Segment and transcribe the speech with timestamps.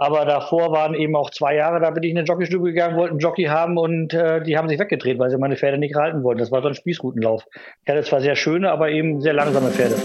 [0.00, 3.10] Aber davor waren eben auch zwei Jahre, da bin ich in eine Jockeystube gegangen, wollte
[3.10, 6.22] einen Jockey haben und äh, die haben sich weggedreht, weil sie meine Pferde nicht halten
[6.22, 6.38] wollten.
[6.38, 7.44] Das war so ein Spießrutenlauf.
[7.84, 9.96] Ich hatte zwar sehr schöne, aber eben sehr langsame Pferde.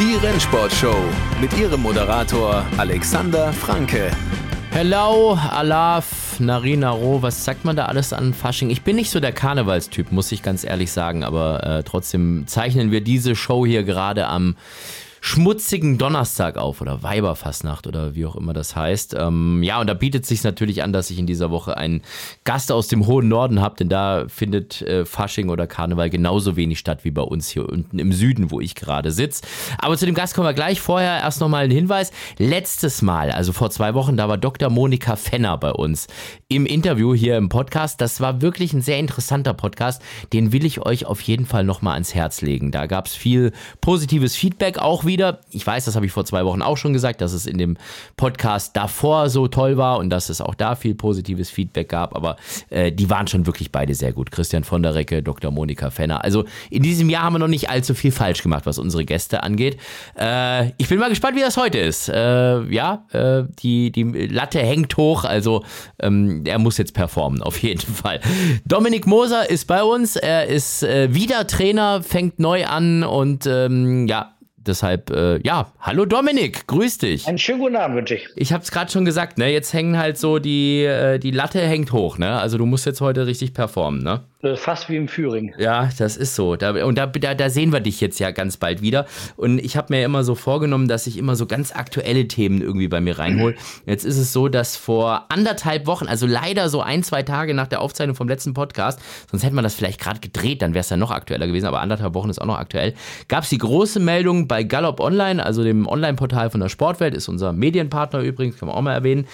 [0.00, 0.96] Die Rennsportshow
[1.42, 4.10] mit ihrem Moderator Alexander Franke.
[4.72, 8.70] Hello, Alaf, Narinaro, was sagt man da alles an Fasching?
[8.70, 12.92] Ich bin nicht so der Karnevalstyp, muss ich ganz ehrlich sagen, aber äh, trotzdem zeichnen
[12.92, 14.54] wir diese Show hier gerade am
[15.20, 19.14] schmutzigen Donnerstag auf oder Weiberfassnacht oder wie auch immer das heißt.
[19.18, 22.02] Ähm, ja, und da bietet sich natürlich an, dass ich in dieser Woche einen
[22.44, 26.78] Gast aus dem hohen Norden habe, denn da findet äh, Fasching oder Karneval genauso wenig
[26.78, 29.42] statt wie bei uns hier unten im Süden, wo ich gerade sitze.
[29.78, 30.80] Aber zu dem Gast kommen wir gleich.
[30.80, 32.12] Vorher erst nochmal ein Hinweis.
[32.38, 34.70] Letztes Mal, also vor zwei Wochen, da war Dr.
[34.70, 36.06] Monika Fenner bei uns
[36.48, 38.00] im Interview hier im Podcast.
[38.00, 40.02] Das war wirklich ein sehr interessanter Podcast.
[40.32, 42.70] Den will ich euch auf jeden Fall nochmal ans Herz legen.
[42.70, 45.40] Da gab es viel positives Feedback auch wieder.
[45.50, 47.76] Ich weiß, das habe ich vor zwei Wochen auch schon gesagt, dass es in dem
[48.16, 52.14] Podcast davor so toll war und dass es auch da viel positives Feedback gab.
[52.14, 52.36] Aber
[52.70, 54.30] äh, die waren schon wirklich beide sehr gut.
[54.30, 55.50] Christian von der Recke, Dr.
[55.50, 56.24] Monika Fenner.
[56.24, 59.42] Also in diesem Jahr haben wir noch nicht allzu viel falsch gemacht, was unsere Gäste
[59.42, 59.78] angeht.
[60.18, 62.08] Äh, ich bin mal gespannt, wie das heute ist.
[62.08, 65.24] Äh, ja, äh, die, die Latte hängt hoch.
[65.24, 65.64] Also
[65.98, 68.20] ähm, er muss jetzt performen, auf jeden Fall.
[68.64, 70.16] Dominik Moser ist bei uns.
[70.16, 74.34] Er ist äh, wieder Trainer, fängt neu an und ähm, ja,
[74.66, 77.26] deshalb, äh, ja, hallo Dominik, grüß dich.
[77.26, 78.28] Einen schönen guten Abend wünsche ich.
[78.36, 81.60] Ich habe es gerade schon gesagt, ne, jetzt hängen halt so die, äh, die Latte
[81.60, 82.38] hängt hoch, ne?
[82.38, 84.22] Also du musst jetzt heute richtig performen, ne?
[84.56, 85.54] Fast wie im Führing.
[85.58, 86.56] Ja, das ist so.
[86.56, 89.04] Da, und da, da, da sehen wir dich jetzt ja ganz bald wieder.
[89.36, 92.88] Und ich habe mir immer so vorgenommen, dass ich immer so ganz aktuelle Themen irgendwie
[92.88, 93.54] bei mir reinhole.
[93.84, 97.66] Jetzt ist es so, dass vor anderthalb Wochen, also leider so ein, zwei Tage nach
[97.66, 98.98] der Aufzeichnung vom letzten Podcast,
[99.30, 101.80] sonst hätte man das vielleicht gerade gedreht, dann wäre es ja noch aktueller gewesen, aber
[101.80, 102.94] anderthalb Wochen ist auch noch aktuell,
[103.28, 107.28] gab es die große Meldung bei Gallop Online, also dem Online-Portal von der Sportwelt, ist
[107.28, 109.26] unser Medienpartner übrigens, kann man auch mal erwähnen,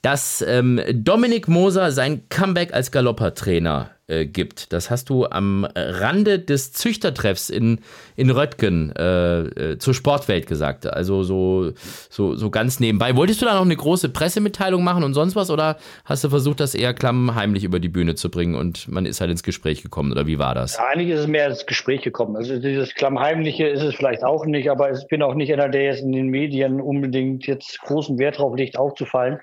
[0.00, 4.72] dass ähm, Dominik Moser sein Comeback als Galoppertrainer äh, gibt.
[4.72, 7.80] Das hast du am Rande des Züchtertreffs in,
[8.14, 10.86] in Röttgen äh, äh, zur Sportwelt gesagt.
[10.86, 11.72] Also so,
[12.08, 13.16] so, so ganz nebenbei.
[13.16, 16.60] Wolltest du da noch eine große Pressemitteilung machen und sonst was oder hast du versucht,
[16.60, 20.12] das eher klammheimlich über die Bühne zu bringen und man ist halt ins Gespräch gekommen
[20.12, 20.76] oder wie war das?
[20.76, 22.36] Ja, eigentlich ist es mehr ins Gespräch gekommen.
[22.36, 25.82] Also dieses klammheimliche ist es vielleicht auch nicht, aber ich bin auch nicht einer, der
[25.82, 29.40] jetzt in den Medien unbedingt jetzt großen Wert drauf legt, aufzufallen.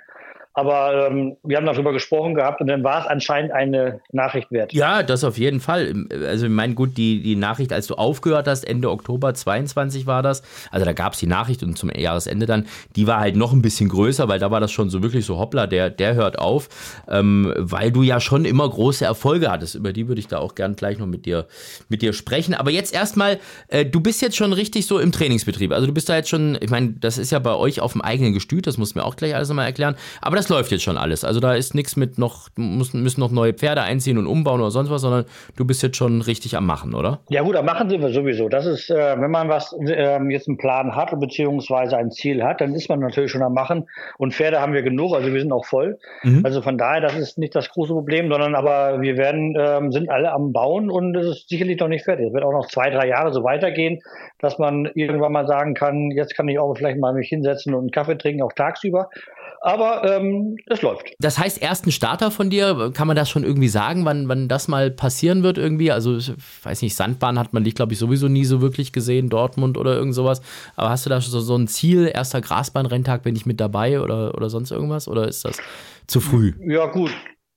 [0.55, 4.71] Aber ähm, wir haben darüber gesprochen gehabt und dann war es anscheinend eine Nachricht wert.
[4.71, 6.05] Ja, das auf jeden Fall.
[6.27, 10.21] Also ich meine, gut, die, die Nachricht, als du aufgehört hast, Ende Oktober 22 war
[10.21, 13.51] das, also da gab es die Nachricht und zum Jahresende dann, die war halt noch
[13.51, 16.37] ein bisschen größer, weil da war das schon so wirklich so, hoppla, der, der hört
[16.37, 16.69] auf,
[17.07, 19.73] ähm, weil du ja schon immer große Erfolge hattest.
[19.73, 21.47] Über die würde ich da auch gern gleich noch mit dir,
[21.89, 22.53] mit dir sprechen.
[22.53, 25.71] Aber jetzt erstmal, äh, du bist jetzt schon richtig so im Trainingsbetrieb.
[25.71, 28.01] Also du bist da jetzt schon, ich meine, das ist ja bei euch auf dem
[28.01, 29.95] eigenen Gestüt, das muss mir auch gleich alles nochmal erklären.
[30.21, 31.23] Aber das läuft jetzt schon alles.
[31.23, 34.71] Also da ist nichts mit noch, müssen, müssen noch neue Pferde einziehen und umbauen oder
[34.71, 37.19] sonst was, sondern du bist jetzt schon richtig am Machen, oder?
[37.29, 38.49] Ja gut, am Machen sind wir sowieso.
[38.49, 42.59] Das ist, äh, wenn man was äh, jetzt einen Plan hat beziehungsweise ein Ziel hat,
[42.59, 43.87] dann ist man natürlich schon am Machen.
[44.17, 45.97] Und Pferde haben wir genug, also wir sind auch voll.
[46.23, 46.41] Mhm.
[46.43, 50.09] Also von daher, das ist nicht das große Problem, sondern aber wir werden, äh, sind
[50.09, 52.27] alle am Bauen und es ist sicherlich noch nicht fertig.
[52.27, 54.01] Es wird auch noch zwei, drei Jahre so weitergehen,
[54.39, 57.81] dass man irgendwann mal sagen kann, jetzt kann ich auch vielleicht mal mich hinsetzen und
[57.81, 59.09] einen Kaffee trinken, auch tagsüber.
[59.65, 61.13] Aber ähm, es läuft.
[61.19, 64.67] Das heißt, ersten Starter von dir, kann man das schon irgendwie sagen, wann, wann das
[64.67, 65.89] mal passieren wird irgendwie?
[65.89, 69.29] Also, ich weiß nicht, Sandbahn hat man dich, glaube ich, sowieso nie so wirklich gesehen,
[69.29, 70.41] Dortmund oder irgend sowas.
[70.75, 74.35] Aber hast du da so, so ein Ziel, erster Grasbahnrenntag, bin ich mit dabei oder,
[74.35, 75.07] oder sonst irgendwas?
[75.07, 75.57] Oder ist das
[76.07, 76.51] zu früh?
[76.67, 77.15] Ja, gut.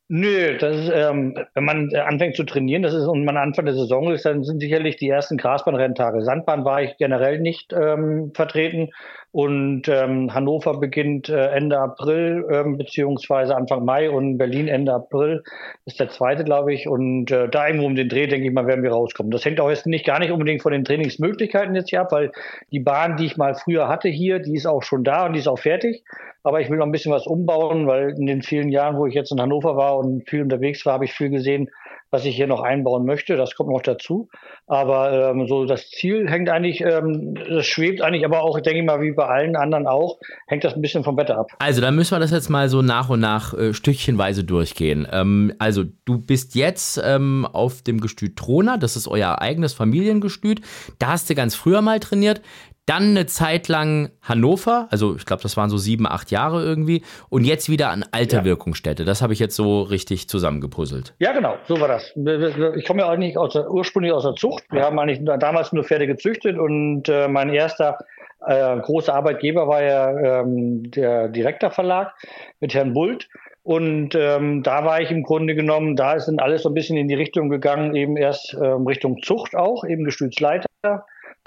[0.09, 3.75] Nö, das ist, ähm, wenn man anfängt zu trainieren, das ist und man Anfang der
[3.75, 6.23] Saison ist, dann sind sicherlich die ersten Grasbahnrenntage.
[6.23, 8.91] Sandbahn war ich generell nicht ähm, vertreten
[9.33, 15.43] und ähm, Hannover beginnt äh, Ende April ähm, beziehungsweise Anfang Mai und Berlin Ende April
[15.85, 16.89] ist der zweite, glaube ich.
[16.89, 19.31] Und äh, da irgendwo um den Dreh, denke ich mal, werden wir rauskommen.
[19.31, 22.33] Das hängt auch jetzt nicht gar nicht unbedingt von den Trainingsmöglichkeiten jetzt hier ab, weil
[22.73, 25.41] die Bahn, die ich mal früher hatte hier, die ist auch schon da und die
[25.41, 26.03] ist auch fertig.
[26.43, 29.15] Aber ich will noch ein bisschen was umbauen, weil in den vielen Jahren, wo ich
[29.15, 31.69] jetzt in Hannover war und viel unterwegs war, habe ich viel gesehen,
[32.11, 33.37] was ich hier noch einbauen möchte.
[33.37, 34.29] Das kommt noch dazu.
[34.67, 38.83] Aber ähm, so das Ziel hängt eigentlich, ähm, das schwebt eigentlich, aber auch, ich denke
[38.83, 41.51] mal, wie bei allen anderen auch, hängt das ein bisschen vom Wetter ab.
[41.59, 45.07] Also dann müssen wir das jetzt mal so nach und nach äh, stückchenweise durchgehen.
[45.11, 50.61] Ähm, also du bist jetzt ähm, auf dem Gestüt Trona, das ist euer eigenes Familiengestüt.
[50.99, 52.41] Da hast du ganz früher mal trainiert.
[52.87, 57.03] Dann eine Zeit lang Hannover, also ich glaube, das waren so sieben, acht Jahre irgendwie,
[57.29, 58.45] und jetzt wieder an alter ja.
[58.45, 59.05] Wirkungsstätte.
[59.05, 61.15] Das habe ich jetzt so richtig zusammengepuzzelt.
[61.19, 62.13] Ja, genau, so war das.
[62.77, 64.65] Ich komme ja eigentlich aus der, ursprünglich aus der Zucht.
[64.71, 67.99] Wir haben eigentlich damals nur Pferde gezüchtet und äh, mein erster
[68.47, 72.15] äh, großer Arbeitgeber war ja ähm, der Direktor Verlag
[72.61, 73.29] mit Herrn Bult.
[73.65, 76.97] Und ähm, da war ich im Grunde genommen, da ist dann alles so ein bisschen
[76.97, 80.69] in die Richtung gegangen, eben erst ähm, Richtung Zucht auch, eben Gestützleiter,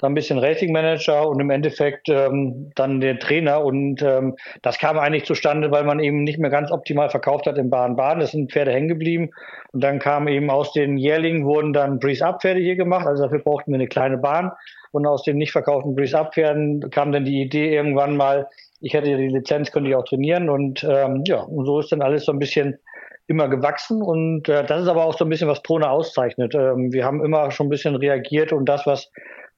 [0.00, 3.64] dann ein bisschen Racing Manager und im Endeffekt ähm, dann der Trainer.
[3.64, 7.58] Und ähm, das kam eigentlich zustande, weil man eben nicht mehr ganz optimal verkauft hat
[7.58, 8.22] in Baden-Baden.
[8.22, 9.30] Es sind Pferde hängen geblieben.
[9.72, 13.06] Und dann kam eben aus den Jährlingen wurden dann Breeze-Up-Pferde hier gemacht.
[13.06, 14.52] Also dafür brauchten wir eine kleine Bahn.
[14.92, 18.48] Und aus den nicht verkauften Breeze-Up-Pferden kam dann die Idee irgendwann mal,
[18.80, 22.02] ich hätte die Lizenz, könnte ich auch trainieren und ähm, ja, und so ist dann
[22.02, 22.78] alles so ein bisschen
[23.26, 26.54] immer gewachsen und äh, das ist aber auch so ein bisschen, was Trone auszeichnet.
[26.54, 29.12] Ähm, wir haben immer schon ein bisschen reagiert und das, was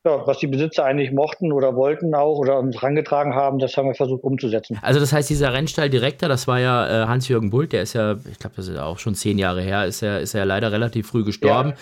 [0.04, 3.86] ja, was die Besitzer eigentlich mochten oder wollten auch oder uns herangetragen haben, das haben
[3.86, 4.78] wir versucht umzusetzen.
[4.82, 8.38] Also das heißt, dieser Rennstalldirektor, das war ja äh, Hans-Jürgen Bult, der ist ja, ich
[8.40, 11.22] glaube, das ist auch schon zehn Jahre her, ist ja, ist ja leider relativ früh
[11.22, 11.74] gestorben.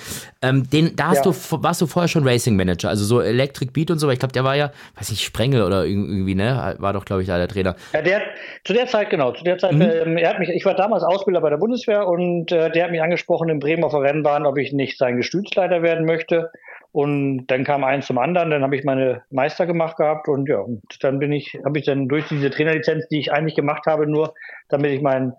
[0.43, 0.51] Ja.
[0.51, 1.33] Ähm, den, da hast ja.
[1.33, 4.33] du, warst du vorher schon Racing Manager, also so Electric Beat und so, ich glaube,
[4.33, 6.77] der war ja, weiß nicht, Sprengel oder irgendwie, ne?
[6.79, 7.75] War doch, glaube ich, da der Trainer.
[7.95, 8.21] Ja, der,
[8.65, 9.81] zu der Zeit, genau, zu der Zeit, mhm.
[9.81, 12.91] ähm, er hat mich, ich war damals Ausbilder bei der Bundeswehr und äh, der hat
[12.91, 16.51] mich angesprochen in Bremen auf der Rennbahn, ob ich nicht sein Gestützleiter werden möchte.
[16.93, 20.59] Und dann kam eins zum anderen, dann habe ich meine Meister gemacht gehabt und ja,
[20.59, 24.09] und dann bin ich, habe ich dann durch diese Trainerlizenz, die ich eigentlich gemacht habe,
[24.09, 24.35] nur
[24.69, 25.35] damit ich meinen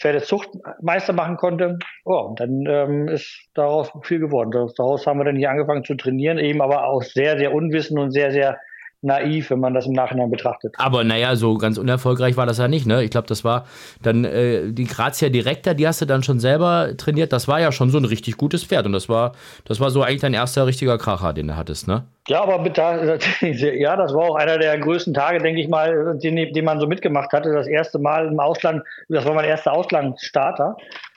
[0.00, 4.50] Pferdezuchtmeister machen konnte, oh, und dann ähm, ist daraus viel geworden.
[4.50, 8.10] Daraus haben wir dann hier angefangen zu trainieren, eben aber auch sehr, sehr unwissend und
[8.10, 8.58] sehr, sehr
[9.06, 10.74] naiv, wenn man das im Nachhinein betrachtet.
[10.78, 13.02] Aber naja, so ganz unerfolgreich war das ja nicht, ne?
[13.02, 13.66] Ich glaube, das war
[14.02, 17.32] dann äh, die Grazia Direktor, die hast du dann schon selber trainiert.
[17.32, 19.32] Das war ja schon so ein richtig gutes Pferd und das war,
[19.64, 22.04] das war so eigentlich dein erster richtiger Kracher, den du hattest, ne?
[22.28, 22.76] Ja, aber mit
[23.40, 26.86] ja, das war auch einer der größten Tage, denke ich mal, den, den man so
[26.86, 27.52] mitgemacht hatte.
[27.52, 30.76] Das erste Mal im Ausland, das war mein erster Auslandsstarter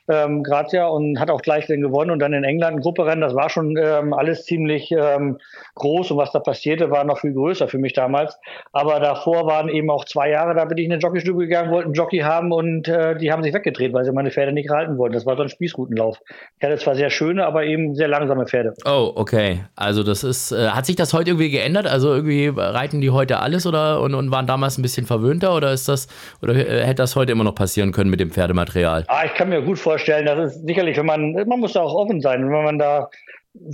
[0.09, 3.21] ähm, Grazia und hat auch gleich den gewonnen und dann in England ein Grupperennen.
[3.21, 5.37] Das war schon ähm, alles ziemlich ähm,
[5.75, 8.37] groß und was da passierte, war noch viel größer für mich damals.
[8.71, 11.85] Aber davor waren eben auch zwei Jahre, da bin ich in eine Jockeystube gegangen, wollte
[11.85, 14.97] einen Jockey haben und äh, die haben sich weggedreht, weil sie meine Pferde nicht halten
[14.97, 15.13] wollten.
[15.13, 16.19] Das war so ein Spießrutenlauf.
[16.57, 18.73] Ich hatte zwar sehr schöne, aber eben sehr langsame Pferde.
[18.85, 19.63] Oh, okay.
[19.75, 21.87] Also das ist, äh, hat sich das heute irgendwie geändert?
[21.87, 25.71] Also irgendwie reiten die heute alles oder und, und waren damals ein bisschen verwöhnter oder
[25.71, 26.07] ist das
[26.41, 29.05] oder äh, hätte das heute immer noch passieren können mit dem Pferdematerial?
[29.07, 31.81] Ah, ich kann mir gut vorstellen, vorstellen, das ist sicherlich, wenn man, man muss da
[31.81, 33.09] auch offen sein, wenn man da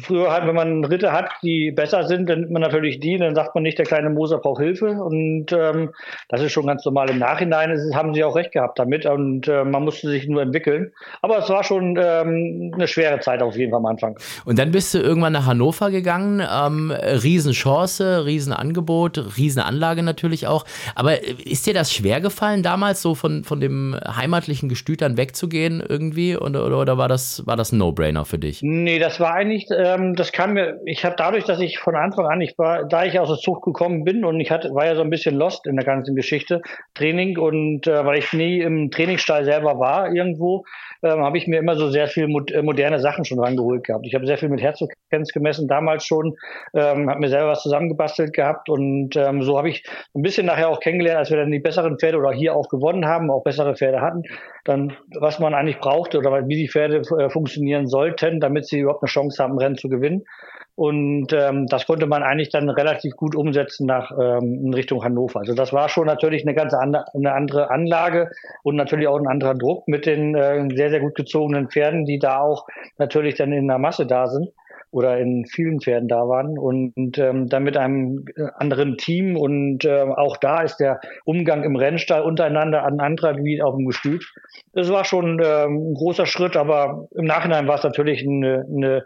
[0.02, 3.36] Früher halt, wenn man Ritter hat, die besser sind, dann nimmt man natürlich die, dann
[3.36, 4.92] sagt man nicht, der kleine Moser braucht Hilfe.
[4.92, 5.92] Und ähm,
[6.30, 7.10] das ist schon ganz normal.
[7.10, 10.42] Im Nachhinein ist, haben sie auch recht gehabt damit und äh, man musste sich nur
[10.42, 10.94] entwickeln.
[11.22, 14.18] Aber es war schon ähm, eine schwere Zeit auf jeden Fall am Anfang.
[14.46, 16.40] Und dann bist du irgendwann nach Hannover gegangen.
[16.40, 20.64] Ähm, Riesenchance, Riesenangebot, Riesenanlage natürlich auch.
[20.96, 25.84] Aber ist dir das schwer gefallen, damals so von, von dem heimatlichen Gestüt dann wegzugehen
[25.86, 26.38] irgendwie?
[26.38, 28.62] Oder, oder, oder war das, war das ein No-Brainer für dich?
[28.62, 31.96] Nee, das war eigentlich nicht, ähm, das kam mir, ich habe dadurch, dass ich von
[31.96, 34.86] Anfang an, ich war, da ich aus der Zucht gekommen bin und ich hatte, war
[34.86, 36.62] ja so ein bisschen lost in der ganzen Geschichte,
[36.94, 40.66] Training und äh, weil ich nie im Trainingsstall selber war irgendwo,
[41.06, 44.06] ähm, habe ich mir immer so sehr viel äh, moderne Sachen schon rangeholt gehabt.
[44.08, 46.36] Ich habe sehr viel mit Herzogkenz gemessen, damals schon,
[46.74, 49.84] ähm, habe mir selber was zusammengebastelt gehabt und ähm, so habe ich
[50.16, 53.06] ein bisschen nachher auch kennengelernt, als wir dann die besseren Pferde oder hier auch gewonnen
[53.06, 54.24] haben, auch bessere Pferde hatten,
[54.64, 59.04] dann was man eigentlich brauchte oder wie die Pferde äh, funktionieren sollten, damit sie überhaupt
[59.04, 60.26] eine Chance haben, Rennen zu gewinnen.
[60.76, 65.40] Und ähm, das konnte man eigentlich dann relativ gut umsetzen nach ähm, in Richtung Hannover.
[65.40, 68.30] Also das war schon natürlich eine ganz andere, eine andere Anlage
[68.64, 72.20] und natürlich auch ein anderer Druck mit den äh, sehr, sehr gut gezogenen Pferden, die
[72.20, 72.68] da auch
[72.98, 74.50] natürlich dann in der Masse da sind
[74.96, 79.36] oder in vielen Pferden da waren und, und ähm, dann mit einem äh, anderen Team
[79.36, 83.86] und äh, auch da ist der Umgang im Rennstall untereinander ein anderer wie auf dem
[83.86, 84.26] Gestüt.
[84.72, 89.04] Das war schon äh, ein großer Schritt, aber im Nachhinein war es natürlich eine, eine,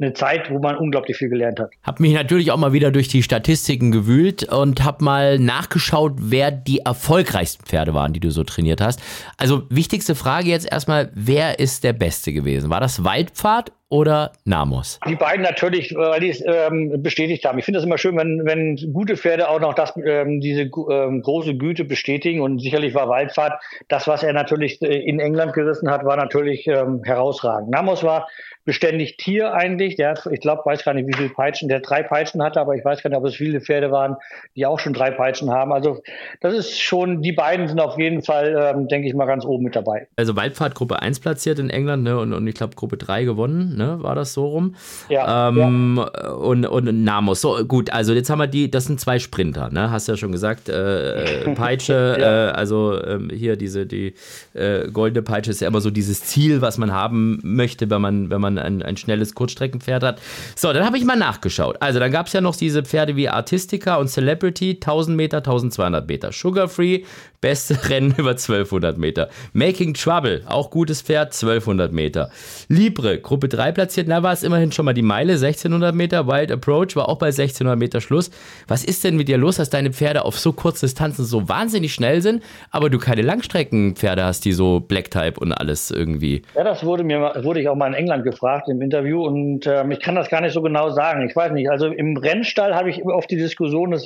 [0.00, 1.70] eine Zeit, wo man unglaublich viel gelernt hat.
[1.84, 6.50] Hab mich natürlich auch mal wieder durch die Statistiken gewühlt und hab mal nachgeschaut, wer
[6.50, 9.00] die erfolgreichsten Pferde waren, die du so trainiert hast.
[9.36, 12.70] Also wichtigste Frage jetzt erstmal, wer ist der Beste gewesen?
[12.70, 15.00] War das Waldpfad oder Namos?
[15.08, 17.58] Die beiden natürlich, weil die es ähm, bestätigt haben.
[17.58, 21.22] Ich finde es immer schön, wenn, wenn gute Pferde auch noch das, ähm, diese ähm,
[21.22, 22.40] große Güte bestätigen.
[22.40, 26.66] Und sicherlich war Waldfahrt, das, was er natürlich äh, in England gerissen hat, war natürlich
[26.66, 27.70] ähm, herausragend.
[27.70, 28.28] Namos war
[28.68, 29.96] beständig Tier eigentlich.
[29.96, 32.74] Der hat, ich glaube, weiß gar nicht, wie viele Peitschen, der drei Peitschen hatte, aber
[32.74, 34.16] ich weiß gar nicht, ob es viele Pferde waren,
[34.56, 35.72] die auch schon drei Peitschen haben.
[35.72, 36.02] Also
[36.42, 39.64] das ist schon, die beiden sind auf jeden Fall, ähm, denke ich mal, ganz oben
[39.64, 40.06] mit dabei.
[40.16, 43.78] Also Waldfahrt Gruppe 1 platziert in England ne, und, und ich glaube Gruppe 3 gewonnen
[43.78, 44.02] ne?
[44.02, 44.74] War das so rum?
[45.08, 45.48] Ja.
[45.48, 46.30] Ähm, ja.
[46.32, 47.40] Und, und Namos.
[47.40, 49.90] So, gut, also jetzt haben wir die, das sind zwei Sprinter, ne?
[49.90, 50.68] Hast ja schon gesagt.
[50.68, 52.48] Äh, Peitsche, ja.
[52.48, 54.12] äh, also ähm, hier diese, die
[54.52, 58.28] äh, goldene Peitsche ist ja immer so dieses Ziel, was man haben möchte, wenn man,
[58.28, 60.20] wenn man ein, ein schnelles Kurzstreckenpferd hat.
[60.56, 61.76] So, dann habe ich mal nachgeschaut.
[61.80, 66.08] Also, dann gab es ja noch diese Pferde wie Artistica und Celebrity, 1000 Meter, 1200
[66.08, 66.32] Meter.
[66.32, 67.04] Sugar Free,
[67.40, 69.28] beste Rennen über 1200 Meter.
[69.52, 72.30] Making Trouble, auch gutes Pferd, 1200 Meter.
[72.68, 76.26] Libre, Gruppe 3 platziert, da war es immerhin schon mal die Meile, 1600 Meter.
[76.26, 78.30] Wild Approach war auch bei 1600 Meter Schluss.
[78.66, 81.94] Was ist denn mit dir los, dass deine Pferde auf so kurzen Distanzen so wahnsinnig
[81.94, 86.42] schnell sind, aber du keine Langstreckenpferde hast, die so Black Type und alles irgendwie?
[86.56, 89.84] Ja, das wurde mir wurde ich auch mal in England gefragt im Interview und äh,
[89.90, 91.28] ich kann das gar nicht so genau sagen.
[91.28, 91.70] Ich weiß nicht.
[91.70, 93.98] Also im Rennstall habe ich oft die Diskussion äh,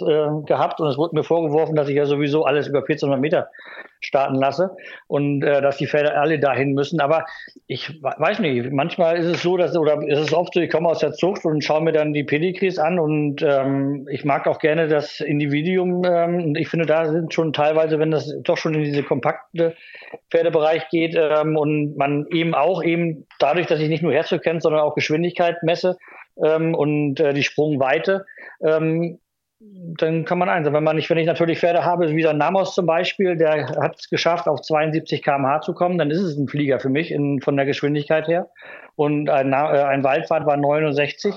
[0.47, 3.49] gehabt und es wurde mir vorgeworfen, dass ich ja sowieso alles über 1400 Meter
[4.03, 4.77] starten lasse
[5.07, 7.01] und äh, dass die Pferde alle dahin müssen.
[7.01, 7.25] Aber
[7.67, 10.89] ich weiß nicht, manchmal ist es so, dass, oder ist es oft so, ich komme
[10.89, 14.59] aus der Zucht und schaue mir dann die Pedigrees an und ähm, ich mag auch
[14.59, 16.03] gerne das Individuum.
[16.05, 19.75] Ähm, ich finde, da sind schon teilweise, wenn das doch schon in diese kompakte
[20.31, 24.83] Pferdebereich geht ähm, und man eben auch eben dadurch, dass ich nicht nur Herzfrequenz, sondern
[24.83, 25.97] auch Geschwindigkeit messe
[26.43, 28.27] ähm, und äh, die Sprungweite,
[28.65, 29.19] ähm,
[29.99, 30.71] dann kann man eins.
[30.71, 33.99] Wenn man nicht, wenn ich natürlich Pferde habe, wie der Namos zum Beispiel, der hat
[33.99, 37.41] es geschafft, auf 72 km/h zu kommen, dann ist es ein Flieger für mich in,
[37.41, 38.49] von der Geschwindigkeit her.
[38.97, 41.35] Und ein, äh, ein Waldfahrt war 69.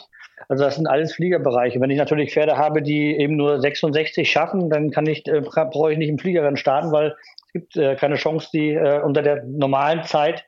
[0.48, 1.80] Also das sind alles Fliegerbereiche.
[1.80, 5.92] Wenn ich natürlich Pferde habe, die eben nur 66 schaffen, dann kann ich, äh, brauche
[5.92, 7.16] ich nicht im Fliegerrennen starten, weil
[7.48, 10.46] es gibt äh, keine Chance, die äh, unter der normalen Zeit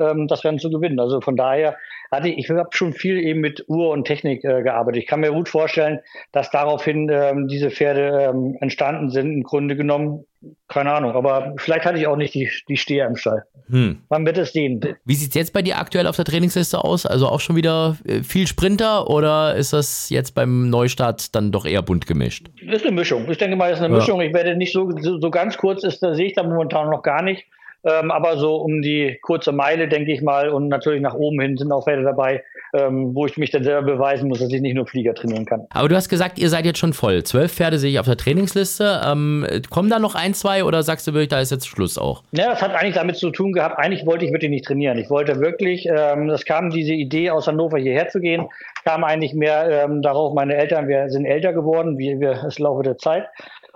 [0.00, 0.98] ähm, das Rennen zu gewinnen.
[0.98, 1.76] Also von daher
[2.10, 5.02] hatte ich, ich habe schon viel eben mit Uhr und Technik äh, gearbeitet.
[5.02, 6.00] Ich kann mir gut vorstellen,
[6.32, 10.24] dass daraufhin ähm, diese Pferde ähm, entstanden sind, im Grunde genommen.
[10.68, 13.44] Keine Ahnung, aber vielleicht hatte ich auch nicht die, die Steher im Stall.
[13.68, 13.98] Hm.
[14.08, 14.80] Man wird es sehen.
[15.04, 17.04] Wie sieht es jetzt bei dir aktuell auf der Trainingsliste aus?
[17.04, 21.66] Also auch schon wieder äh, viel Sprinter oder ist das jetzt beim Neustart dann doch
[21.66, 22.48] eher bunt gemischt?
[22.66, 23.30] Das ist eine Mischung.
[23.30, 24.00] Ich denke mal, es ist eine ja.
[24.00, 24.20] Mischung.
[24.22, 27.02] Ich werde nicht so, so, so ganz kurz, ist, da sehe ich da momentan noch
[27.02, 27.44] gar nicht.
[27.84, 31.56] Ähm, aber so um die kurze Meile, denke ich mal, und natürlich nach oben hin
[31.56, 32.44] sind auch Pferde dabei,
[32.74, 35.66] ähm, wo ich mich dann selber beweisen muss, dass ich nicht nur Flieger trainieren kann.
[35.70, 37.22] Aber du hast gesagt, ihr seid jetzt schon voll.
[37.24, 39.00] Zwölf Pferde sehe ich auf der Trainingsliste.
[39.06, 42.22] Ähm, kommen da noch ein, zwei oder sagst du wirklich, da ist jetzt Schluss auch?
[42.32, 44.98] Ja, das hat eigentlich damit zu tun gehabt, eigentlich wollte ich wirklich nicht trainieren.
[44.98, 48.48] Ich wollte wirklich, ähm, das kam diese Idee aus Hannover hierher zu gehen,
[48.84, 52.82] kam eigentlich mehr ähm, darauf, meine Eltern, wir sind älter geworden, wie wir es Laufe
[52.82, 53.26] der Zeit.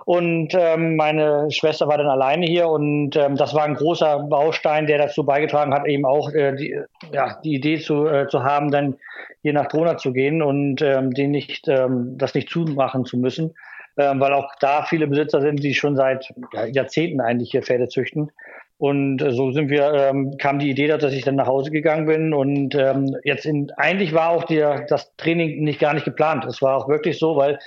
[0.05, 4.85] Und ähm, meine Schwester war dann alleine hier und ähm, das war ein großer Baustein,
[4.85, 6.79] der dazu beigetragen hat, eben auch äh, die,
[7.11, 8.97] ja, die Idee zu, äh, zu haben, dann
[9.41, 13.55] hier nach Drona zu gehen und ähm, den nicht, ähm, das nicht zumachen zu müssen,
[13.97, 17.87] ähm, weil auch da viele Besitzer sind, die schon seit ja, Jahrzehnten eigentlich hier Pferde
[17.87, 18.31] züchten.
[18.77, 22.05] Und äh, so sind wir, ähm, kam die Idee, dass ich dann nach Hause gegangen
[22.05, 22.33] bin.
[22.33, 26.45] Und ähm, jetzt in, eigentlich war auch der, das Training nicht gar nicht geplant.
[26.45, 27.59] Es war auch wirklich so, weil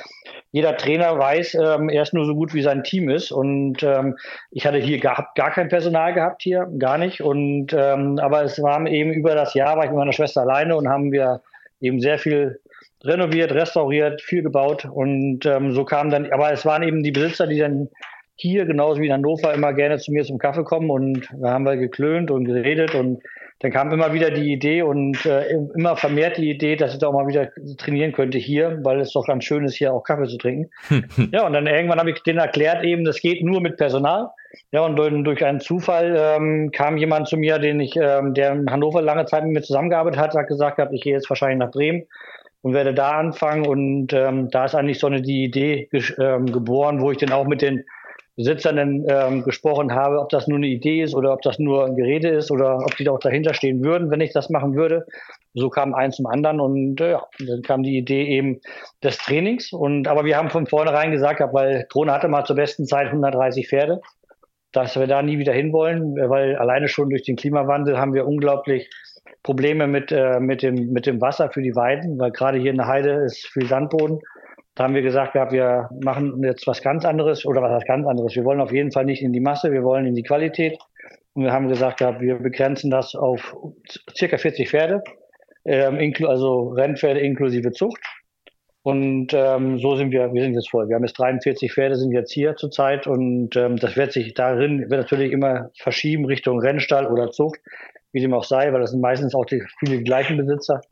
[0.52, 3.32] jeder Trainer weiß, ähm, er ist nur so gut wie sein Team ist.
[3.32, 4.16] Und ähm,
[4.50, 7.22] ich hatte hier gar, gar kein Personal gehabt hier, gar nicht.
[7.22, 10.76] Und ähm, aber es war eben über das Jahr war ich mit meiner Schwester alleine
[10.76, 11.40] und haben wir
[11.80, 12.60] eben sehr viel
[13.02, 14.84] renoviert, restauriert, viel gebaut.
[14.84, 17.88] Und ähm, so kam dann, aber es waren eben die Besitzer, die dann
[18.40, 21.64] hier, genauso wie in Hannover, immer gerne zu mir zum Kaffee kommen und da haben
[21.64, 23.22] wir geklönt und geredet und
[23.60, 27.08] dann kam immer wieder die Idee und äh, immer vermehrt die Idee, dass ich da
[27.08, 30.28] auch mal wieder trainieren könnte hier, weil es doch ganz schön ist, hier auch Kaffee
[30.28, 30.70] zu trinken.
[31.32, 34.30] ja, und dann irgendwann habe ich denen erklärt, eben, das geht nur mit Personal.
[34.70, 38.70] Ja, und durch einen Zufall ähm, kam jemand zu mir, den ich, ähm, der in
[38.70, 42.04] Hannover lange Zeit mit mir zusammengearbeitet hat, hat gesagt, ich gehe jetzt wahrscheinlich nach Bremen
[42.62, 43.66] und werde da anfangen.
[43.66, 47.46] Und ähm, da ist eigentlich so eine die Idee ähm, geboren, wo ich dann auch
[47.46, 47.84] mit den
[48.38, 51.96] Besitzern ähm, gesprochen habe, ob das nur eine Idee ist oder ob das nur ein
[51.96, 55.06] Gerede ist oder ob die da auch dahinter stehen würden, wenn ich das machen würde.
[55.54, 58.60] So kam eins zum anderen und äh, ja, dann kam die Idee eben
[59.02, 59.72] des Trainings.
[59.72, 63.68] Und aber wir haben von vornherein gesagt, weil Krone hatte mal zur besten Zeit 130
[63.68, 64.00] Pferde,
[64.70, 68.88] dass wir da nie wieder hinwollen, weil alleine schon durch den Klimawandel haben wir unglaublich
[69.42, 72.76] Probleme mit, äh, mit, dem, mit dem Wasser für die Weiden, weil gerade hier in
[72.76, 74.20] der Heide ist viel Sandboden.
[74.78, 78.36] Da haben wir gesagt, gehabt, wir machen jetzt was ganz anderes oder was ganz anderes.
[78.36, 80.78] Wir wollen auf jeden Fall nicht in die Masse, wir wollen in die Qualität.
[81.34, 83.56] Und wir haben gesagt, gehabt, wir begrenzen das auf
[84.16, 85.02] circa 40 Pferde,
[85.64, 88.00] ähm, also Rennpferde inklusive Zucht.
[88.82, 90.88] Und ähm, so sind wir, wir sind jetzt voll.
[90.88, 94.78] Wir haben jetzt 43 Pferde, sind jetzt hier zurzeit und ähm, das wird sich darin
[94.78, 97.58] wird natürlich immer verschieben Richtung Rennstall oder Zucht,
[98.12, 100.82] wie dem auch sei, weil das sind meistens auch die, viele gleichen Besitzer.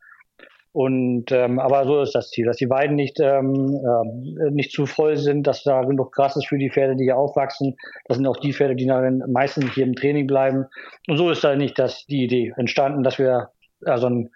[0.77, 4.85] Und ähm, aber so ist das Ziel, dass die Weiden nicht ähm, äh, nicht zu
[4.85, 7.75] voll sind, dass da genug Gras ist für die Pferde, die hier aufwachsen.
[8.05, 10.67] Das sind auch die Pferde, die dann meistens hier im Training bleiben.
[11.07, 13.49] Und so ist da nicht das die Idee entstanden, dass wir
[13.85, 14.29] also ein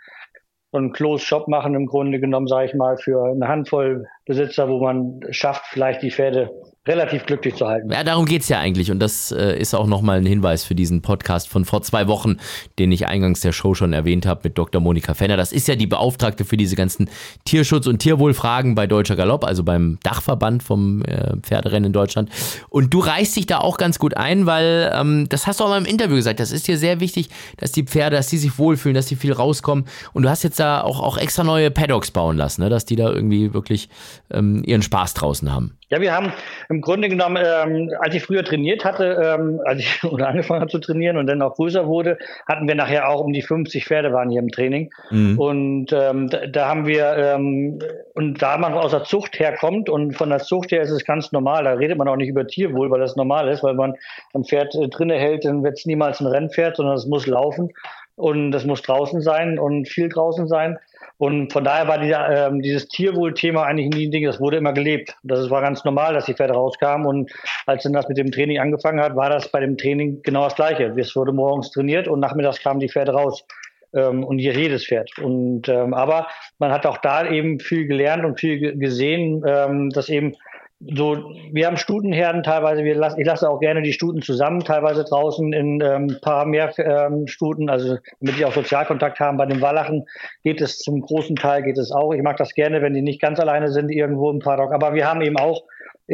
[0.72, 4.70] so einen Closed Shop machen im Grunde genommen, sage ich mal, für eine Handvoll Besitzer,
[4.70, 6.50] wo man schafft, vielleicht die Pferde
[6.88, 7.92] relativ glücklich zu halten.
[7.92, 8.90] Ja, darum geht es ja eigentlich.
[8.90, 12.38] Und das äh, ist auch nochmal ein Hinweis für diesen Podcast von vor zwei Wochen,
[12.80, 14.82] den ich eingangs der Show schon erwähnt habe mit Dr.
[14.82, 15.38] Monika Fenner.
[15.38, 17.08] Das ist ja die Beauftragte für diese ganzen
[17.46, 22.32] Tierschutz- und Tierwohlfragen bei Deutscher Galopp, also beim Dachverband vom äh, Pferderennen in Deutschland.
[22.70, 25.70] Und du reißt dich da auch ganz gut ein, weil ähm, das hast du auch
[25.70, 26.40] mal im Interview gesagt.
[26.40, 29.34] Das ist dir sehr wichtig, dass die Pferde, dass die sich wohlfühlen, dass die viel
[29.34, 29.86] rauskommen.
[30.14, 32.70] Und du hast jetzt da auch, auch extra neue Paddocks bauen lassen, ne?
[32.70, 33.88] dass die da irgendwie wirklich
[34.32, 35.78] ähm, ihren Spaß draußen haben.
[35.90, 36.32] Ja, wir haben
[36.70, 40.72] im Grunde genommen, ähm, als ich früher trainiert hatte, ähm, als ich oder angefangen habe
[40.72, 44.14] zu trainieren und dann auch größer wurde, hatten wir nachher auch um die 50 Pferde
[44.14, 44.90] waren hier im Training.
[45.10, 45.38] Mhm.
[45.38, 47.80] Und ähm, da, da, haben wir, ähm,
[48.14, 51.32] und da man aus der Zucht herkommt und von der Zucht her ist es ganz
[51.32, 53.96] normal, da redet man auch nicht über Tierwohl, weil das normal ist, weil man
[54.34, 57.72] ein Pferd äh, drinne hält, dann wird es niemals ein Rennpferd, sondern es muss laufen
[58.16, 60.78] und das muss draußen sein und viel draußen sein.
[61.22, 64.74] Und von daher war dieser, ähm, dieses Tierwohl-Thema eigentlich nie ein Ding, das wurde immer
[64.74, 65.16] gelebt.
[65.22, 67.06] Das war ganz normal, dass die Pferde rauskamen.
[67.06, 67.32] Und
[67.68, 70.56] als dann das mit dem Training angefangen hat, war das bei dem Training genau das
[70.56, 70.96] Gleiche.
[70.98, 73.46] Es wurde morgens trainiert und nachmittags kamen die Pferde raus.
[73.94, 75.16] Ähm, und hier jedes Pferd.
[75.20, 76.26] Und ähm, aber
[76.58, 80.36] man hat auch da eben viel gelernt und viel gesehen, ähm, dass eben
[80.96, 85.04] so, wir haben Stutenherden teilweise, wir lassen, ich lasse auch gerne die Stuten zusammen, teilweise
[85.04, 89.38] draußen in ähm, paar mehr ähm, Stuten, also damit die auch Sozialkontakt haben.
[89.38, 90.08] Bei den Wallachen
[90.44, 92.14] geht es zum großen Teil geht es auch.
[92.14, 94.74] Ich mag das gerne, wenn die nicht ganz alleine sind irgendwo im Paddock.
[94.74, 95.64] Aber wir haben eben auch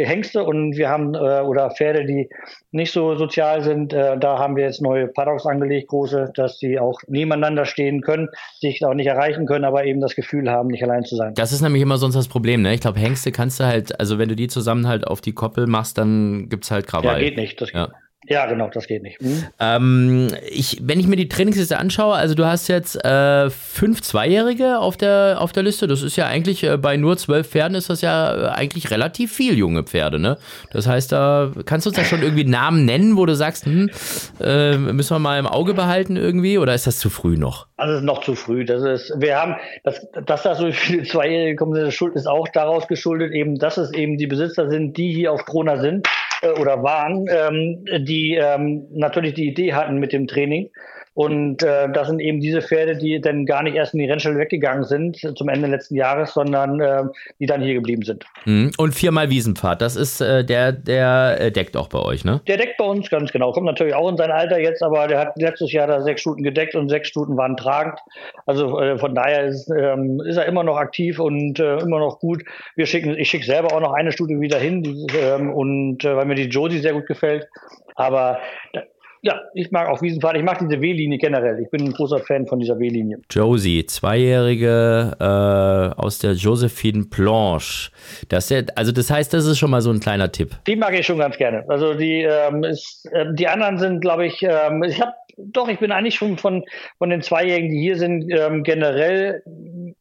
[0.05, 2.29] Hengste und wir haben äh, oder Pferde, die
[2.71, 3.93] nicht so sozial sind.
[3.93, 8.29] Äh, da haben wir jetzt neue Paddocks angelegt, große, dass die auch nebeneinander stehen können,
[8.59, 11.33] sich auch nicht erreichen können, aber eben das Gefühl haben, nicht allein zu sein.
[11.33, 12.73] Das ist nämlich immer sonst das Problem, ne?
[12.73, 15.67] Ich glaube, Hengste kannst du halt, also wenn du die zusammen halt auf die Koppel
[15.67, 17.21] machst, dann gibt es halt Krawall.
[17.21, 17.59] Ja, geht nicht.
[17.61, 17.77] Das geht.
[17.77, 17.89] Ja,
[18.25, 19.21] genau, das geht nicht.
[19.21, 19.45] Mhm.
[19.59, 24.79] Ähm, ich, wenn ich mir die Trainingsliste anschaue, also du hast jetzt äh, fünf Zweijährige
[24.79, 25.87] auf der, auf der Liste.
[25.87, 29.31] Das ist ja eigentlich äh, bei nur zwölf Pferden ist das ja äh, eigentlich relativ
[29.31, 30.37] viel junge Pferde, ne?
[30.71, 33.89] Das heißt, da kannst du uns da schon irgendwie Namen nennen, wo du sagst, hm,
[34.41, 37.67] äh, müssen wir mal im Auge behalten irgendwie, oder ist das zu früh noch?
[37.77, 38.65] Also noch zu früh.
[38.65, 43.31] Das ist, wir haben, dass, dass da so viele Zweijährige kommen, ist auch daraus geschuldet,
[43.31, 46.07] eben, dass es eben die Besitzer sind, die hier auf Krona sind
[46.41, 50.69] äh, oder waren, ähm, die ähm, natürlich die Idee hatten mit dem Training
[51.17, 54.37] und äh, das sind eben diese Pferde, die dann gar nicht erst in die Rennstelle
[54.37, 57.05] weggegangen sind zum Ende letzten Jahres, sondern äh,
[57.39, 58.23] die dann hier geblieben sind.
[58.45, 58.71] Mhm.
[58.77, 62.41] Und viermal Wiesenpfad, das ist äh, der, der äh, deckt auch bei euch, ne?
[62.45, 63.51] Der deckt bei uns ganz genau.
[63.51, 66.43] Kommt natürlich auch in sein Alter jetzt, aber der hat letztes Jahr da sechs Stuten
[66.43, 67.97] gedeckt und sechs Stuten waren tragend.
[68.45, 72.19] Also äh, von daher ist, ähm, ist er immer noch aktiv und äh, immer noch
[72.19, 72.43] gut.
[72.75, 76.25] Wir schicken, ich schicke selber auch noch eine Stute wieder hin die, ähm, und weil
[76.25, 77.47] mir die Josie sehr gut gefällt.
[77.95, 78.37] Aber
[79.21, 80.37] ja, ich mag auch Wiesenfahrt.
[80.37, 81.59] Ich mag diese W-Linie generell.
[81.61, 83.19] Ich bin ein großer Fan von dieser W-Linie.
[83.29, 87.91] Josie, Zweijährige äh, aus der Josephine Planche.
[88.29, 90.55] Das, also das heißt, das ist schon mal so ein kleiner Tipp.
[90.67, 91.65] Die mag ich schon ganz gerne.
[91.67, 95.79] Also die, ähm, ist, äh, die anderen sind, glaube ich, ähm, ich habe doch, ich
[95.79, 96.63] bin eigentlich schon von,
[96.97, 99.43] von den Zweijährigen, die hier sind, ähm, generell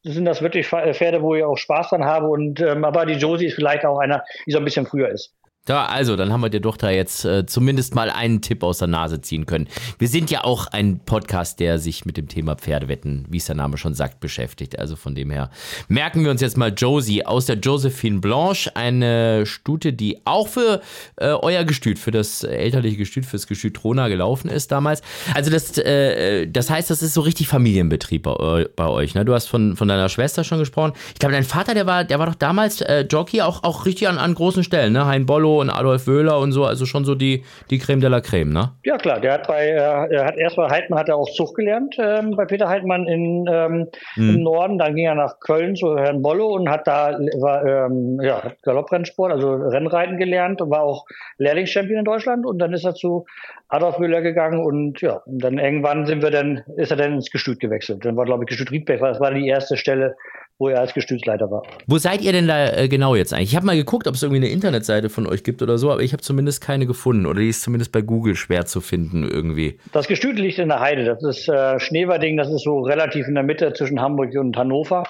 [0.02, 2.29] sind das wirklich Pferde, wo ich auch Spaß dran habe.
[2.29, 5.35] Und ähm, aber die Josie ist vielleicht auch einer, die so ein bisschen früher ist.
[5.68, 8.79] Ja, also, dann haben wir dir doch da jetzt äh, zumindest mal einen Tipp aus
[8.79, 9.66] der Nase ziehen können.
[9.98, 13.57] Wir sind ja auch ein Podcast, der sich mit dem Thema Pferdewetten, wie es der
[13.57, 14.79] Name schon sagt, beschäftigt.
[14.79, 15.50] Also von dem her
[15.88, 20.81] merken wir uns jetzt mal Josie aus der Josephine Blanche, eine Stute, die auch für
[21.16, 25.02] äh, euer Gestüt, für das elterliche Gestüt, fürs Gestüt Trona gelaufen ist damals.
[25.35, 29.16] Also das, äh, das heißt, das ist so richtig Familienbetrieb bei, bei euch.
[29.16, 29.24] Ne?
[29.24, 30.92] Du hast von, von deiner Schwester schon gesprochen.
[31.12, 34.07] Ich glaube, dein Vater, der war, der war doch damals äh, Jockey auch, auch richtig
[34.07, 35.07] an, an großen Stellen, ne?
[35.07, 38.21] Hein Bollo und Adolf Wöhler und so, also schon so die, die Creme de la
[38.21, 38.73] Creme, ne?
[38.85, 41.55] Ja klar, der hat bei, äh, er hat erst bei Heidmann hat er auch Zug
[41.55, 44.37] gelernt, ähm, bei Peter Heidmann in, ähm, hm.
[44.37, 48.21] im Norden, dann ging er nach Köln zu Herrn Bollo und hat da war, ähm,
[48.23, 51.05] ja, Galopprennsport, also Rennreiten gelernt und war auch
[51.38, 53.27] Lehrlingschampion in Deutschland und dann ist er zu
[53.69, 57.31] Adolf Müller gegangen und ja, und dann irgendwann sind wir dann, ist er dann ins
[57.31, 58.05] Gestüt gewechselt.
[58.05, 60.16] Dann war, glaube ich, Gestüt Riedberg, das war die erste Stelle,
[60.59, 61.62] wo er als Gestütsleiter war.
[61.87, 63.51] Wo seid ihr denn da äh, genau jetzt eigentlich?
[63.51, 66.03] Ich habe mal geguckt, ob es irgendwie eine Internetseite von euch gibt oder so, aber
[66.03, 69.79] ich habe zumindest keine gefunden oder die ist zumindest bei Google schwer zu finden irgendwie.
[69.92, 71.05] Das Gestüt liegt in der Heide.
[71.05, 75.05] Das ist äh, Schneverding, das ist so relativ in der Mitte zwischen Hamburg und Hannover.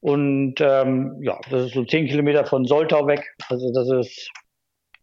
[0.00, 3.34] Und ähm, ja, das ist so zehn Kilometer von Soltau weg.
[3.48, 4.30] Also das ist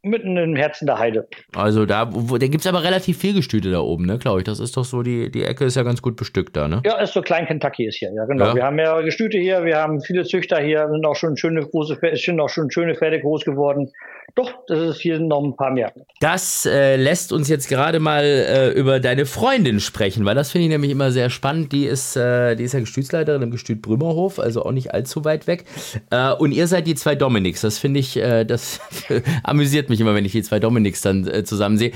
[0.06, 1.28] mitten im Herzen der Heide.
[1.56, 4.44] Also da, wo, da gibt es aber relativ viel Gestüte da oben, ne, glaube ich.
[4.46, 6.82] Das ist doch so, die, die Ecke ist ja ganz gut bestückt da, ne?
[6.86, 8.48] Ja, ist so klein Kentucky ist hier, ja, genau.
[8.48, 8.56] Ja.
[8.56, 11.98] Wir haben mehrere Gestüte hier, wir haben viele Züchter hier, sind auch schon schöne große,
[12.14, 13.92] sind auch schon schöne Pferde groß geworden.
[14.36, 15.92] doch, das ist hier noch ein paar mehr.
[16.20, 20.66] Das äh, lässt uns jetzt gerade mal äh, über deine Freundin sprechen, weil das finde
[20.66, 21.72] ich nämlich immer sehr spannend.
[21.72, 25.48] Die ist, äh, die ist ja Gestütsleiterin im Gestüt Brümmerhof, also auch nicht allzu weit
[25.48, 25.66] weg.
[26.12, 27.62] Äh, und ihr seid die zwei Dominiks.
[27.62, 28.80] Das finde ich, äh, das
[29.44, 31.92] amüsiert mich immer, wenn ich die zwei Dominiks dann äh, zusammen sehe.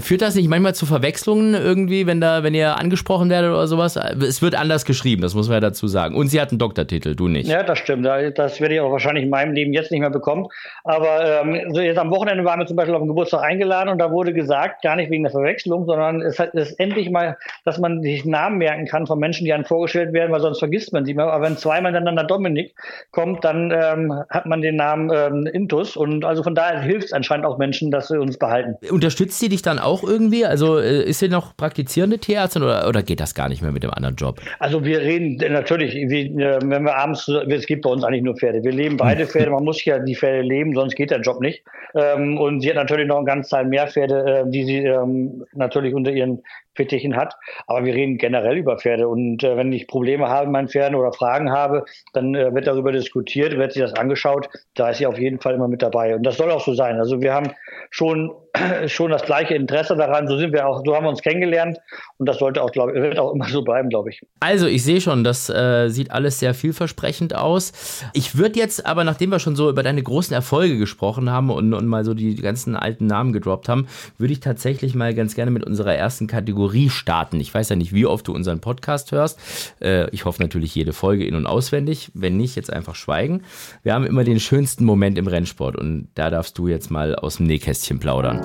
[0.00, 3.96] führt das nicht manchmal zu Verwechslungen irgendwie, wenn da, wenn ihr angesprochen werdet oder sowas?
[3.96, 6.14] Es wird anders geschrieben, das muss man ja dazu sagen.
[6.14, 7.48] Und sie hat einen Doktortitel, du nicht.
[7.48, 8.04] Ja, das stimmt.
[8.04, 10.48] Das werde ich auch wahrscheinlich in meinem Leben jetzt nicht mehr bekommen.
[10.84, 14.10] Aber ähm, jetzt am Wochenende waren wir zum Beispiel auf den Geburtstag eingeladen und da
[14.10, 18.24] wurde gesagt, gar nicht wegen der Verwechslung, sondern es ist endlich mal, dass man sich
[18.24, 21.30] Namen merken kann von Menschen, die einem vorgestellt werden, weil sonst vergisst man sie mal.
[21.30, 22.74] Aber wenn zweimal miteinander Dominik
[23.10, 27.12] kommt, dann ähm, hat man den Namen ähm, Intus und also von daher hilft es
[27.12, 28.76] anscheinend auch Menschen, dass sie uns behalten.
[28.90, 30.44] Unterstützt sie dich dann auch irgendwie?
[30.44, 33.82] Also äh, ist sie noch praktizierende Tierärztin oder, oder geht das gar nicht mehr mit
[33.82, 34.40] dem anderen Job?
[34.58, 38.36] Also wir reden natürlich, wie, äh, wenn wir abends, es gibt bei uns eigentlich nur
[38.36, 38.62] Pferde.
[38.62, 41.62] Wir leben beide Pferde, man muss ja die Pferde leben, sonst geht der Job nicht.
[41.94, 45.44] Ähm, und sie hat natürlich noch einen ganz Teil mehr Pferde, äh, die sie ähm,
[45.54, 46.42] natürlich unter ihren
[46.74, 47.34] Fittichen hat.
[47.66, 49.08] Aber wir reden generell über Pferde.
[49.08, 52.66] Und äh, wenn ich Probleme habe mit meinen Pferden oder Fragen habe, dann äh, wird
[52.66, 54.48] darüber diskutiert, wird sich das angeschaut.
[54.74, 56.14] Da ist sie auf jeden Fall immer mit dabei.
[56.14, 56.98] Und das soll auch so sein.
[56.98, 57.50] Also wir haben
[57.90, 58.32] schon,
[58.86, 60.28] schon das gleiche Interesse daran.
[60.28, 61.78] So sind wir auch, so haben wir uns kennengelernt.
[62.18, 64.20] Und das sollte auch, glaube wird auch immer so bleiben, glaube ich.
[64.38, 68.04] Also ich sehe schon, das äh, sieht alles sehr vielversprechend aus.
[68.14, 71.74] Ich würde jetzt aber, nachdem wir schon so über deine großen Erfolge gesprochen haben und,
[71.74, 75.50] und mal so die ganzen alten Namen gedroppt haben, würde ich tatsächlich mal ganz gerne
[75.50, 77.40] mit unserer ersten Kategorie starten.
[77.40, 79.74] Ich weiß ja nicht, wie oft du unseren Podcast hörst.
[79.80, 82.10] Äh, ich hoffe natürlich jede Folge in- und auswendig.
[82.14, 83.42] Wenn nicht, jetzt einfach schweigen.
[83.82, 87.36] Wir haben immer den schönsten Moment im Rennsport und da darfst du jetzt mal aus
[87.36, 88.44] dem Nähkästchen plaudern.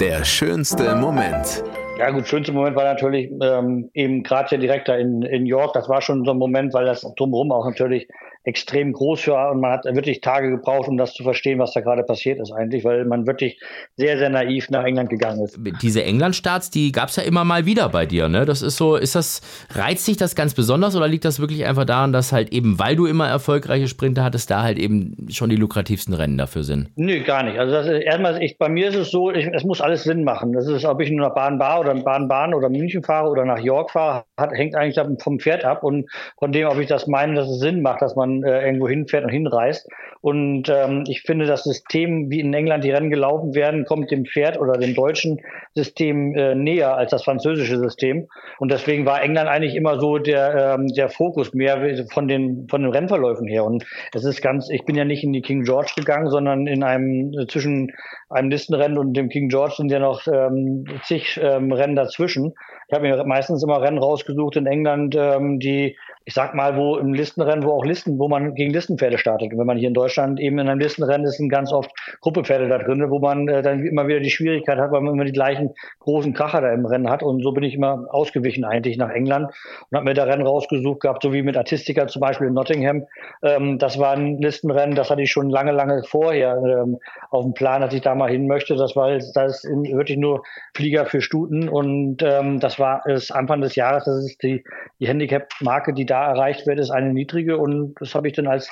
[0.00, 1.62] Der schönste Moment.
[1.98, 5.74] Ja gut, schönste Moment war natürlich ähm, eben gerade hier direkt da in, in York.
[5.74, 8.08] Das war schon so ein Moment, weil das drumherum auch natürlich
[8.44, 11.80] extrem groß war und man hat wirklich Tage gebraucht, um das zu verstehen, was da
[11.80, 13.58] gerade passiert ist eigentlich, weil man wirklich
[13.96, 15.58] sehr, sehr naiv nach England gegangen ist.
[15.80, 18.44] Diese England-Starts, die gab es ja immer mal wieder bei dir, ne?
[18.44, 21.86] Das ist so, ist das, reizt sich das ganz besonders oder liegt das wirklich einfach
[21.86, 25.56] daran, dass halt eben, weil du immer erfolgreiche Sprinter hattest, da halt eben schon die
[25.56, 26.90] lukrativsten Rennen dafür sind?
[26.96, 27.58] Nö, gar nicht.
[27.58, 30.22] Also das ist, erstmal, ich, bei mir ist es so, ich, es muss alles Sinn
[30.22, 30.52] machen.
[30.52, 33.90] Das ist, ob ich nur nach Baden-Bar oder Baden-Bahn oder München fahre oder nach York
[33.92, 37.48] fahre, hat, hängt eigentlich vom Pferd ab und von dem, ob ich das meine, dass
[37.48, 39.88] es Sinn macht, dass man äh, irgendwo hinfährt und hinreist.
[40.20, 44.24] Und ähm, ich finde, das System, wie in England die Rennen gelaufen werden, kommt dem
[44.24, 45.40] Pferd oder dem deutschen
[45.74, 48.28] System äh, näher als das französische System.
[48.58, 52.82] Und deswegen war England eigentlich immer so der, ähm, der Fokus mehr von den, von
[52.82, 53.64] den Rennverläufen her.
[53.64, 56.82] Und es ist ganz, ich bin ja nicht in die King George gegangen, sondern in
[56.82, 57.92] einem, zwischen
[58.30, 62.54] einem Listenrennen und dem King George sind ja noch ähm, zig ähm, Rennen dazwischen.
[62.88, 66.96] Ich habe mir meistens immer Rennen rausgesucht in England, ähm, die ich sag mal, wo
[66.96, 69.52] im Listenrennen, wo auch Listen, wo man gegen Listenpferde startet.
[69.52, 71.90] Und wenn man hier in Deutschland eben in einem Listenrennen ist, sind ganz oft
[72.22, 75.26] Gruppepferde da drin, wo man äh, dann immer wieder die Schwierigkeit hat, weil man immer
[75.26, 77.22] die gleichen großen Kracher da im Rennen hat.
[77.22, 79.52] Und so bin ich immer ausgewichen eigentlich nach England
[79.90, 83.04] und habe mir da Rennen rausgesucht gehabt, so wie mit Artistica zum Beispiel in Nottingham.
[83.42, 87.52] Ähm, das war ein Listenrennen, das hatte ich schon lange, lange vorher ähm, auf dem
[87.52, 88.76] Plan, dass ich da mal hin möchte.
[88.76, 90.42] Das war das ist wirklich nur
[90.74, 94.04] Flieger für Stuten und ähm, das war es Anfang des Jahres.
[94.04, 94.64] Das ist die,
[95.00, 98.46] die Handicap-Marke, die da da erreicht wird, ist eine niedrige und das habe ich dann
[98.46, 98.70] als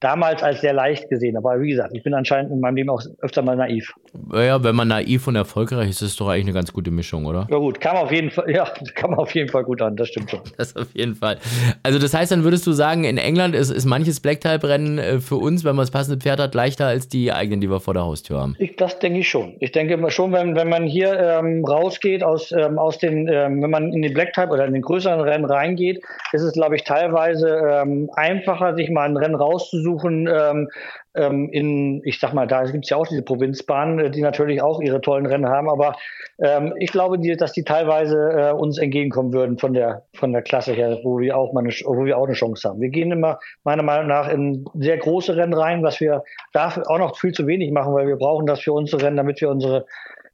[0.00, 1.36] damals als sehr leicht gesehen.
[1.36, 3.92] Aber wie gesagt, ich bin anscheinend in meinem Leben auch öfter mal naiv.
[4.32, 7.26] Ja, wenn man naiv und erfolgreich ist, ist es doch eigentlich eine ganz gute Mischung,
[7.26, 7.46] oder?
[7.50, 10.30] Ja gut, kam auf jeden Fall, ja, kam auf jeden Fall gut an, das stimmt
[10.30, 10.40] schon.
[10.56, 11.38] Das auf jeden Fall.
[11.82, 15.36] Also das heißt, dann würdest du sagen, in England ist, ist manches Black-Type-Rennen äh, für
[15.36, 18.04] uns, wenn man das passende Pferd hat, leichter als die eigenen, die wir vor der
[18.04, 18.56] Haustür haben?
[18.58, 19.54] Ich, das denke ich schon.
[19.60, 23.70] Ich denke schon, wenn, wenn man hier ähm, rausgeht aus, ähm, aus den, ähm, wenn
[23.70, 27.48] man in die Black-Type oder in den größeren Rennen reingeht, ist es, glaube ich, teilweise
[27.48, 29.89] ähm, einfacher, sich mal ein Rennen rauszusuchen,
[30.28, 30.68] ähm,
[31.14, 34.62] ähm, in, ich sag mal, da gibt es ja auch diese Provinzbahnen, äh, die natürlich
[34.62, 35.96] auch ihre tollen Rennen haben, aber
[36.42, 40.42] ähm, ich glaube, die, dass die teilweise äh, uns entgegenkommen würden von der von der
[40.42, 42.80] Klasse her, wo wir auch mal eine, wo wir auch eine Chance haben.
[42.80, 46.22] Wir gehen immer meiner Meinung nach in sehr große Rennen rein, was wir
[46.52, 49.40] dafür auch noch viel zu wenig machen, weil wir brauchen das für unsere Rennen, damit
[49.40, 49.86] wir unsere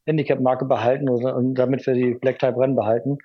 [0.07, 3.19] Handicap-Marke behalten und damit wir die Black-Type-Rennen behalten.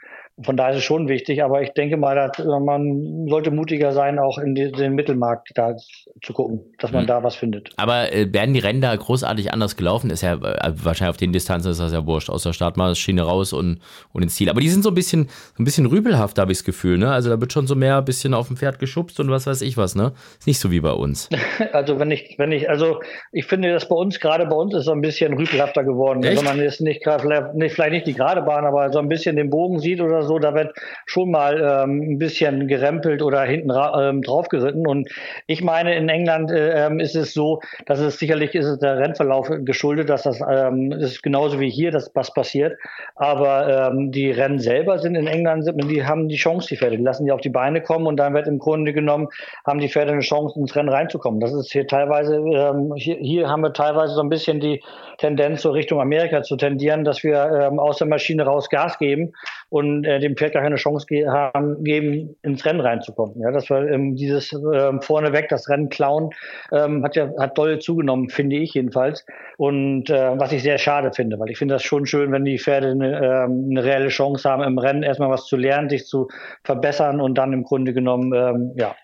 [0.44, 4.18] Von daher ist es schon wichtig, aber ich denke mal, dass man sollte mutiger sein,
[4.18, 5.76] auch in den Mittelmarkt da
[6.22, 7.08] zu gucken, dass man mhm.
[7.08, 7.70] da was findet.
[7.78, 10.10] Aber äh, werden die Rennen da großartig anders gelaufen?
[10.10, 12.30] Ist ja äh, wahrscheinlich auf den Distanzen ist das ja wurscht.
[12.30, 13.82] Aus der Startmaschine raus und,
[14.14, 14.50] und ins Ziel.
[14.50, 16.98] Aber die sind so ein bisschen, so ein bisschen rübelhaft, habe ich das Gefühl.
[16.98, 17.12] Ne?
[17.12, 19.62] Also da wird schon so mehr ein bisschen auf dem Pferd geschubst und was weiß
[19.62, 19.96] ich was.
[19.96, 20.14] Ne?
[20.40, 21.30] Ist nicht so wie bei uns.
[21.74, 23.00] also wenn ich, wenn ich, also
[23.32, 26.24] ich finde, dass bei uns gerade bei uns ist so ein bisschen rübelhafter geworden.
[26.24, 26.38] Echt?
[26.38, 29.50] Wenn man jetzt nicht gerade, vielleicht nicht die gerade Bahn, aber so ein bisschen den
[29.50, 30.74] Bogen sieht oder oder so, da wird
[31.06, 34.88] schon mal ähm, ein bisschen gerempelt oder hinten ähm, drauf geritten.
[34.88, 35.10] Und
[35.48, 38.98] ich meine, in England äh, ähm, ist es so, dass es sicherlich ist es der
[38.98, 42.78] Rennverlauf geschuldet, dass das ähm, ist genauso wie hier, dass was passiert.
[43.16, 47.04] Aber ähm, die Rennen selber sind in England, die haben die Chance, die Pferde, die
[47.04, 49.28] lassen die auf die Beine kommen und dann wird im Grunde genommen,
[49.66, 51.40] haben die Pferde eine Chance, ins Rennen reinzukommen.
[51.40, 54.82] Das ist hier teilweise, ähm, hier, hier haben wir teilweise so ein bisschen die
[55.18, 59.34] Tendenz, so Richtung Amerika zu tendieren, dass wir ähm, aus der Maschine raus Gas geben
[59.70, 63.40] und äh, dem Pferd gar keine Chance ge haben, geben, ins Rennen reinzukommen.
[63.42, 66.30] Ja, dass wir ähm, dieses ähm, vorneweg das Rennen klauen,
[66.72, 69.26] ähm, hat ja hat doll zugenommen, finde ich jedenfalls.
[69.58, 72.60] Und äh, was ich sehr schade finde, weil ich finde das schon schön, wenn die
[72.60, 76.28] Pferde eine, ähm, eine reelle Chance haben, im Rennen erstmal was zu lernen, sich zu
[76.64, 78.96] verbessern und dann im Grunde genommen ähm, ja,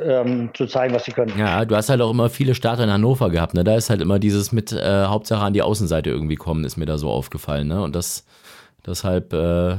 [0.00, 1.32] ähm, zu zeigen, was sie können.
[1.38, 3.64] Ja, du hast halt auch immer viele Starter in Hannover gehabt, ne?
[3.64, 6.86] Da ist halt immer dieses mit äh, Hauptsache an die Außenseite irgendwie kommen, ist mir
[6.86, 7.82] da so aufgefallen, ne?
[7.82, 8.24] Und das
[8.84, 9.76] Deshalb äh,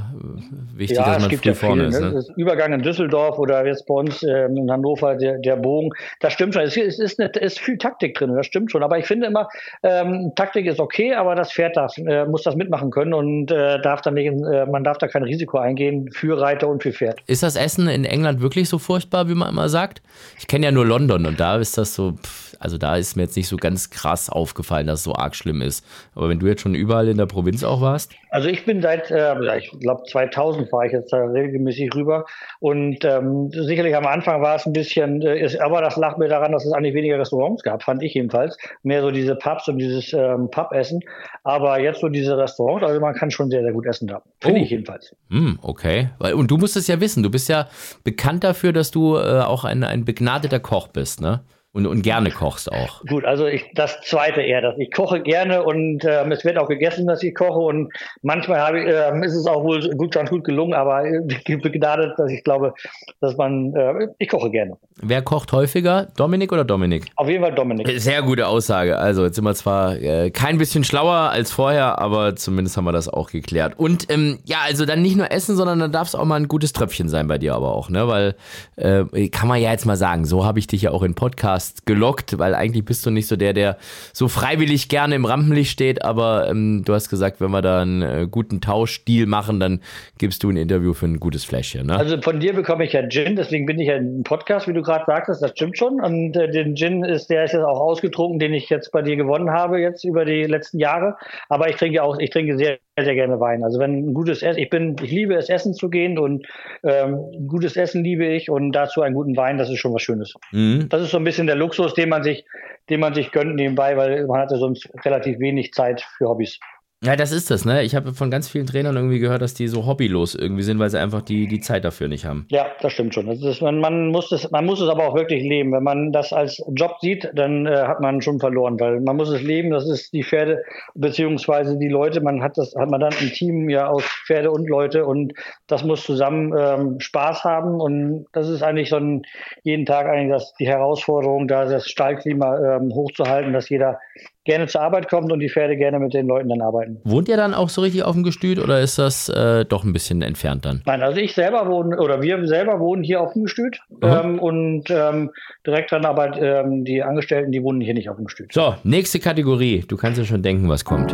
[0.76, 2.00] wichtig, ja, dass man früh ja vorne ist.
[2.00, 2.24] Ne?
[2.38, 5.90] Übergang in Düsseldorf oder jetzt bei uns äh, in Hannover der, der Bogen,
[6.22, 6.64] das stimmt schon.
[6.64, 8.82] Es ist, ist, eine, ist viel Taktik drin, das stimmt schon.
[8.82, 9.50] Aber ich finde immer,
[9.84, 13.82] ähm, Taktik ist okay, aber das Pferd darf, äh, muss das mitmachen können und äh,
[13.82, 17.20] darf dann nicht, äh, man darf da kein Risiko eingehen für Reiter und für Pferd.
[17.28, 20.02] Ist das Essen in England wirklich so furchtbar, wie man immer sagt?
[20.40, 22.14] Ich kenne ja nur London und da ist das so.
[22.14, 25.36] Pff also da ist mir jetzt nicht so ganz krass aufgefallen, dass es so arg
[25.36, 25.86] schlimm ist.
[26.16, 28.14] Aber wenn du jetzt schon überall in der Provinz auch warst?
[28.30, 32.26] Also ich bin seit, äh, ich glaube 2000 fahre ich jetzt da regelmäßig rüber.
[32.62, 36.30] Und ähm, sicherlich am Anfang war es ein bisschen, äh, ist, aber das lag mir
[36.30, 38.58] daran, dass es eigentlich weniger Restaurants gab, fand ich jedenfalls.
[38.82, 41.02] Mehr so diese Pubs und dieses ähm, Pubessen.
[41.44, 44.22] Aber jetzt so diese Restaurants, also man kann schon sehr, sehr gut essen da.
[44.40, 44.64] Finde oh.
[44.64, 45.14] ich jedenfalls.
[45.28, 46.12] Mm, okay.
[46.18, 47.68] Und du musst es ja wissen, du bist ja
[48.06, 51.42] bekannt dafür, dass du äh, auch ein, ein begnadeter Koch bist, ne?
[51.76, 53.04] Und, und gerne kochst auch.
[53.08, 56.68] Gut, also ich, das zweite eher, dass ich koche gerne und ähm, es wird auch
[56.68, 60.30] gegessen, dass ich koche und manchmal habe ich, ähm, ist es auch wohl gut, ganz
[60.30, 62.76] gut gelungen, aber ich bin begnadet, dass ich glaube,
[63.22, 64.78] dass man, äh, ich koche gerne.
[65.02, 67.06] Wer kocht häufiger, Dominik oder Dominik?
[67.16, 67.90] Auf jeden Fall Dominik.
[68.00, 69.00] Sehr gute Aussage.
[69.00, 72.92] Also jetzt sind wir zwar äh, kein bisschen schlauer als vorher, aber zumindest haben wir
[72.92, 73.80] das auch geklärt.
[73.80, 76.48] Und ähm, ja, also dann nicht nur essen, sondern dann darf es auch mal ein
[76.48, 78.08] gutes Tröpfchen sein bei dir aber auch, ne?
[78.08, 78.36] Weil
[78.76, 81.63] äh, kann man ja jetzt mal sagen, so habe ich dich ja auch in Podcast
[81.64, 83.78] hast gelockt, weil eigentlich bist du nicht so der, der
[84.12, 88.02] so freiwillig gerne im Rampenlicht steht, aber ähm, du hast gesagt, wenn wir da einen
[88.02, 89.82] äh, guten Tauschdeal machen, dann
[90.18, 91.88] gibst du ein Interview für ein gutes Fläschchen.
[91.88, 91.98] Ne?
[91.98, 94.82] Also von dir bekomme ich ja Gin, deswegen bin ich ja im Podcast, wie du
[94.82, 96.02] gerade sagtest, das stimmt schon.
[96.02, 99.16] Und äh, den Gin ist, der ist jetzt auch ausgetrunken, den ich jetzt bei dir
[99.16, 101.16] gewonnen habe, jetzt über die letzten Jahre.
[101.50, 103.64] Aber ich trinke auch, ich trinke sehr, sehr gerne Wein.
[103.64, 106.46] Also wenn ein gutes Essen, ich bin, ich liebe es, essen zu gehen und
[106.84, 110.34] ähm, gutes Essen liebe ich und dazu einen guten Wein, das ist schon was Schönes.
[110.52, 110.88] Mhm.
[110.90, 112.46] Das ist so ein bisschen der der Luxus, den man sich,
[112.90, 116.60] den man sich gönnt nebenbei, weil man hatte sonst relativ wenig Zeit für Hobbys.
[117.04, 117.84] Ja, das ist das, ne?
[117.84, 120.90] Ich habe von ganz vielen Trainern irgendwie gehört, dass die so hobbylos irgendwie sind, weil
[120.90, 122.48] sie einfach die, die Zeit dafür nicht haben.
[122.50, 123.28] Ja, das stimmt schon.
[123.28, 125.74] Das ist, man, man, muss es, man muss es aber auch wirklich leben.
[125.74, 129.28] Wenn man das als Job sieht, dann äh, hat man schon verloren, weil man muss
[129.30, 129.72] es leben.
[129.72, 130.64] Das ist die Pferde
[130.96, 132.22] beziehungsweise die Leute.
[132.22, 135.34] Man hat das, hat man dann ein Team ja aus Pferde und Leute und
[135.68, 139.24] das muss zusammen ähm, Spaß haben und das ist eigentlich so ein,
[139.64, 144.00] jeden Tag eigentlich das, die Herausforderung, da das Stallklima ähm, hochzuhalten, dass jeder
[144.46, 147.00] gerne zur Arbeit kommt und die Pferde gerne mit den Leuten dann arbeiten.
[147.04, 149.94] Wohnt ihr dann auch so richtig auf dem Gestüt oder ist das äh, doch ein
[149.94, 150.82] bisschen entfernt dann?
[150.86, 154.00] Nein, also ich selber wohne oder wir selber wohnen hier auf dem Gestüt mhm.
[154.04, 155.32] ähm, und ähm,
[155.66, 158.54] direkt dann aber ähm, die Angestellten, die wohnen hier nicht auf dem Gestüt.
[158.54, 159.84] So, nächste Kategorie.
[159.88, 161.14] Du kannst ja schon denken, was kommt.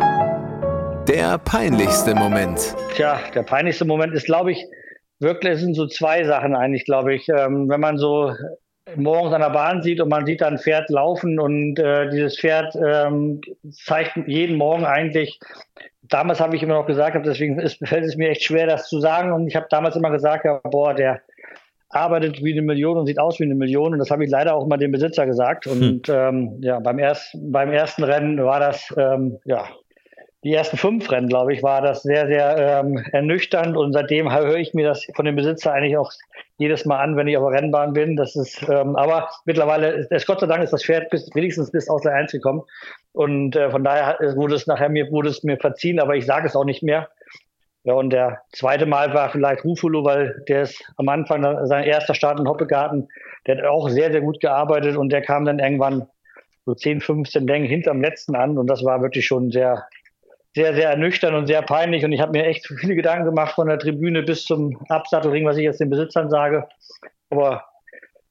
[1.08, 2.74] Der peinlichste Moment.
[2.94, 4.64] Tja, der peinlichste Moment ist, glaube ich,
[5.18, 7.28] wirklich, es sind so zwei Sachen eigentlich, glaube ich.
[7.28, 8.32] Ähm, wenn man so
[8.96, 12.38] morgens an der Bahn sieht und man sieht dann ein Pferd laufen und äh, dieses
[12.38, 15.38] Pferd ähm, zeigt jeden Morgen eigentlich,
[16.02, 19.00] damals habe ich immer noch gesagt, deswegen ist, fällt es mir echt schwer, das zu
[19.00, 21.20] sagen und ich habe damals immer gesagt, ja, boah, der
[21.90, 24.54] arbeitet wie eine Million und sieht aus wie eine Million und das habe ich leider
[24.54, 26.14] auch mal dem Besitzer gesagt und hm.
[26.14, 29.64] ähm, ja, beim, erst, beim ersten Rennen war das, ähm, ja,
[30.42, 34.56] die ersten fünf Rennen, glaube ich, war das sehr, sehr ähm, ernüchternd und seitdem höre
[34.56, 36.10] ich mir das von dem Besitzer eigentlich auch
[36.56, 38.16] jedes Mal an, wenn ich auf der Rennbahn bin.
[38.16, 41.90] Das ist, ähm, aber mittlerweile, ist, Gott sei Dank ist das Pferd bis, wenigstens bis
[41.90, 42.62] aus der Eins gekommen
[43.12, 46.46] und äh, von daher wurde es nachher mir, wurde es mir verziehen, aber ich sage
[46.46, 47.08] es auch nicht mehr.
[47.84, 52.14] Ja, und der zweite Mal war vielleicht Rufulo, weil der ist am Anfang sein erster
[52.14, 53.08] Start in Hoppegarten,
[53.46, 56.06] der hat auch sehr, sehr gut gearbeitet und der kam dann irgendwann
[56.66, 59.86] so 10, 15 Längen hinterm letzten an und das war wirklich schon sehr,
[60.54, 62.04] sehr, sehr ernüchternd und sehr peinlich.
[62.04, 65.56] Und ich habe mir echt viele Gedanken gemacht von der Tribüne bis zum Absattelring, was
[65.56, 66.68] ich jetzt den Besitzern sage.
[67.30, 67.64] Aber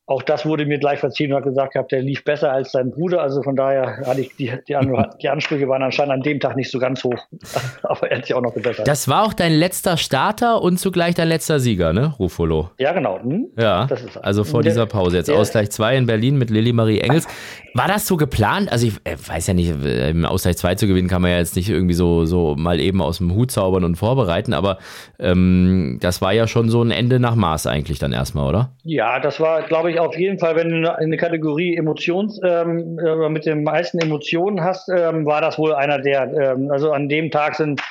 [0.09, 2.89] auch das wurde mir gleich verziehen und hat gesagt gehabt, der lief besser als sein
[2.89, 3.21] Bruder.
[3.21, 4.75] Also von daher hatte ich die, die,
[5.21, 7.27] die Ansprüche waren anscheinend an dem Tag nicht so ganz hoch.
[7.83, 8.87] Aber er hat sich auch noch gebessert.
[8.87, 12.71] Das war auch dein letzter Starter und zugleich dein letzter Sieger, ne, Rufolo?
[12.79, 13.19] Ja, genau.
[13.21, 13.49] Hm?
[13.55, 13.87] Ja,
[14.23, 15.17] also vor der, dieser Pause.
[15.17, 17.27] Jetzt der, Ausgleich 2 in Berlin mit Lilly Marie Engels.
[17.75, 18.71] War das so geplant?
[18.71, 21.55] Also ich äh, weiß ja nicht, im Ausgleich 2 zu gewinnen kann man ja jetzt
[21.55, 24.79] nicht irgendwie so, so mal eben aus dem Hut zaubern und vorbereiten, aber
[25.19, 28.71] ähm, das war ja schon so ein Ende nach Maß eigentlich dann erstmal, oder?
[28.83, 33.29] Ja, das war, glaube ich, auf jeden Fall, wenn du eine Kategorie Emotions, ähm, äh,
[33.29, 37.31] mit den meisten Emotionen hast, ähm, war das wohl einer der, ähm, also an dem
[37.31, 37.81] Tag sind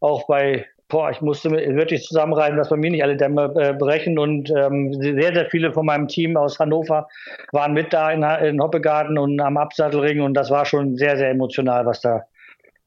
[0.00, 4.18] auch bei boah, ich musste wirklich zusammenreißen, dass bei mir nicht alle Dämme äh, brechen
[4.18, 7.08] und ähm, sehr, sehr viele von meinem Team aus Hannover
[7.52, 11.30] waren mit da in, in Hoppegarten und am Absattelring und das war schon sehr, sehr
[11.30, 12.24] emotional, was da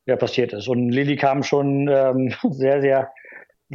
[0.07, 0.67] ja, passiert ist.
[0.67, 3.11] Und Lilly kam schon ähm, sehr, sehr,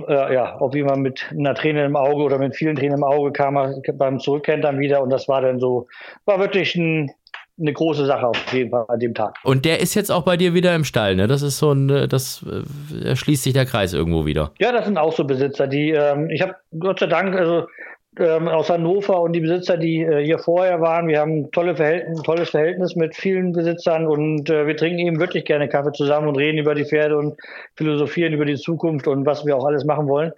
[0.08, 3.32] äh, ja, ob jemand mit einer Träne im Auge oder mit vielen Tränen im Auge
[3.32, 5.88] kam er beim Zurückkentern wieder und das war dann so,
[6.24, 7.10] war wirklich ein
[7.58, 9.38] eine große Sache auf jeden Fall an dem Tag.
[9.42, 11.26] Und der ist jetzt auch bei dir wieder im Stall, ne?
[11.26, 14.52] Das ist so ein, äh, das äh, schließt sich der Kreis irgendwo wieder.
[14.58, 17.66] Ja, das sind auch so Besitzer, die, ähm, ich habe Gott sei Dank, also
[18.18, 22.22] ähm, aus Hannover und die Besitzer, die äh, hier vorher waren, wir haben tolle Verhältnis,
[22.22, 26.36] tolles Verhältnis mit vielen Besitzern und äh, wir trinken eben wirklich gerne Kaffee zusammen und
[26.36, 27.36] reden über die Pferde und
[27.74, 30.32] philosophieren über die Zukunft und was wir auch alles machen wollen.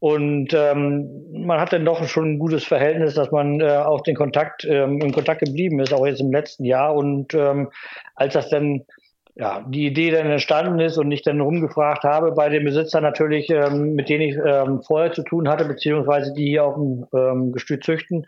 [0.00, 4.14] Und ähm, man hat dann doch schon ein gutes Verhältnis, dass man äh, auch den
[4.14, 6.94] Kontakt, ähm, in Kontakt geblieben ist, auch jetzt im letzten Jahr.
[6.94, 7.70] Und ähm,
[8.14, 8.84] als das dann
[9.38, 13.48] ja, die Idee dann entstanden ist und ich dann rumgefragt habe bei den Besitzern natürlich,
[13.50, 17.52] ähm, mit denen ich ähm, vorher zu tun hatte, beziehungsweise die hier auf dem ähm,
[17.52, 18.26] Gestüt züchten,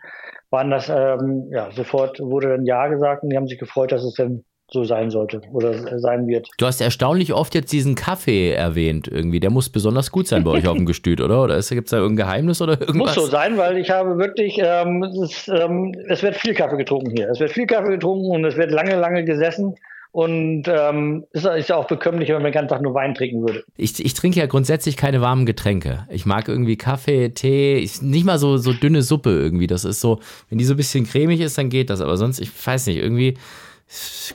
[0.51, 4.03] waren das, ähm, ja, sofort wurde dann Ja gesagt und die haben sich gefreut, dass
[4.03, 6.47] es dann so sein sollte oder sein wird.
[6.57, 9.41] Du hast erstaunlich oft jetzt diesen Kaffee erwähnt irgendwie.
[9.41, 11.43] Der muss besonders gut sein bei euch auf dem Gestüt, oder?
[11.43, 12.95] Oder gibt es da irgendein Geheimnis oder irgendwas?
[12.95, 16.77] Muss so sein, weil ich habe wirklich, ähm, es, ist, ähm, es wird viel Kaffee
[16.77, 17.29] getrunken hier.
[17.29, 19.75] Es wird viel Kaffee getrunken und es wird lange, lange gesessen.
[20.11, 23.41] Und ähm, ist, ist ja auch bekömmlich, wenn man den ganzen Tag nur Wein trinken
[23.41, 23.63] würde.
[23.77, 26.05] Ich, ich trinke ja grundsätzlich keine warmen Getränke.
[26.09, 29.67] Ich mag irgendwie Kaffee, Tee, ich, nicht mal so, so dünne Suppe irgendwie.
[29.67, 30.19] Das ist so,
[30.49, 32.01] wenn die so ein bisschen cremig ist, dann geht das.
[32.01, 33.37] Aber sonst, ich weiß nicht, irgendwie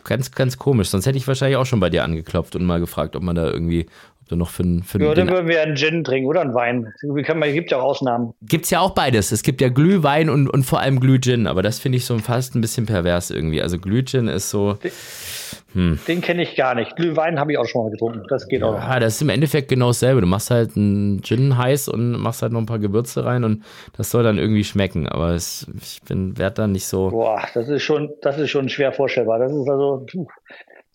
[0.05, 0.89] Ganz, ganz komisch.
[0.89, 3.51] Sonst hätte ich wahrscheinlich auch schon bei dir angeklopft und mal gefragt, ob man da
[3.51, 3.87] irgendwie,
[4.21, 6.93] ob du noch für, für Ja, dann würden wir einen Gin trinken oder einen Wein.
[6.95, 8.35] Es gibt ja auch Ausnahmen.
[8.43, 9.33] Gibt es ja auch beides.
[9.33, 12.55] Es gibt ja Glühwein und, und vor allem Glühgin, aber das finde ich so fast
[12.55, 13.63] ein bisschen pervers irgendwie.
[13.63, 14.79] Also Glühgin ist so.
[15.77, 15.99] Hm.
[16.09, 16.97] Den kenne ich gar nicht.
[16.97, 18.23] Glühwein habe ich auch schon mal getrunken.
[18.31, 18.75] Das geht ja, auch.
[18.75, 20.23] Ja, das ist im Endeffekt genau dasselbe.
[20.23, 23.63] Du machst halt einen Gin heiß und machst halt noch ein paar Gewürze rein und
[23.95, 25.07] das soll dann irgendwie schmecken.
[25.07, 27.11] Aber es, ich bin, werd dann nicht so.
[27.11, 29.39] Boah, das ist schon, das ist schon schwer vorstellbar.
[29.39, 30.07] Das ist also.
[30.11, 30.27] Puh.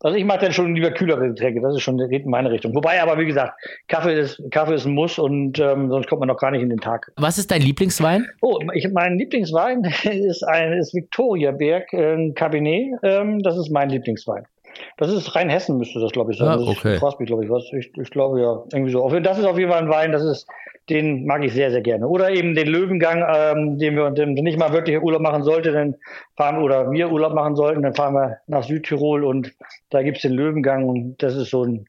[0.03, 2.73] Also ich mache dann schon lieber kühlere Getränke, das ist schon geht in meine Richtung.
[2.73, 3.53] Wobei aber wie gesagt,
[3.87, 6.69] Kaffee ist Kaffee ist ein Muss und ähm, sonst kommt man noch gar nicht in
[6.69, 7.11] den Tag.
[7.17, 8.25] Was ist dein Lieblingswein?
[8.41, 12.97] Oh, ich, mein Lieblingswein ist ein ist Victoria Berg ein Cabernet.
[13.03, 14.47] Ähm, das ist mein Lieblingswein.
[14.97, 16.47] Das ist Rheinhessen, müsste das, glaube ich, sein.
[16.47, 16.97] Ah, das okay.
[16.97, 17.63] fragst mich, glaube ich, was.
[17.73, 19.07] Ich, ich glaube ja, irgendwie so.
[19.19, 20.47] Das ist auf jeden Fall ein Wein, das ist,
[20.89, 22.07] den mag ich sehr, sehr gerne.
[22.07, 25.95] Oder eben den Löwengang, ähm, den wir den nicht mal wirklich Urlaub machen sollten, dann
[26.35, 29.53] fahren oder wir Urlaub machen sollten, dann fahren wir nach Südtirol und
[29.89, 31.87] da gibt es den Löwengang und das ist so ein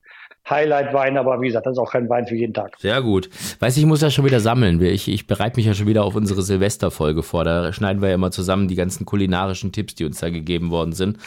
[0.48, 2.74] Highlight-Wein, aber wie gesagt, das ist auch kein Wein für jeden Tag.
[2.78, 3.30] Sehr gut.
[3.60, 4.80] Weiß ich muss ja schon wieder sammeln.
[4.82, 7.44] Ich, ich bereite mich ja schon wieder auf unsere Silvesterfolge vor.
[7.44, 10.92] Da schneiden wir ja immer zusammen die ganzen kulinarischen Tipps, die uns da gegeben worden
[10.92, 11.18] sind.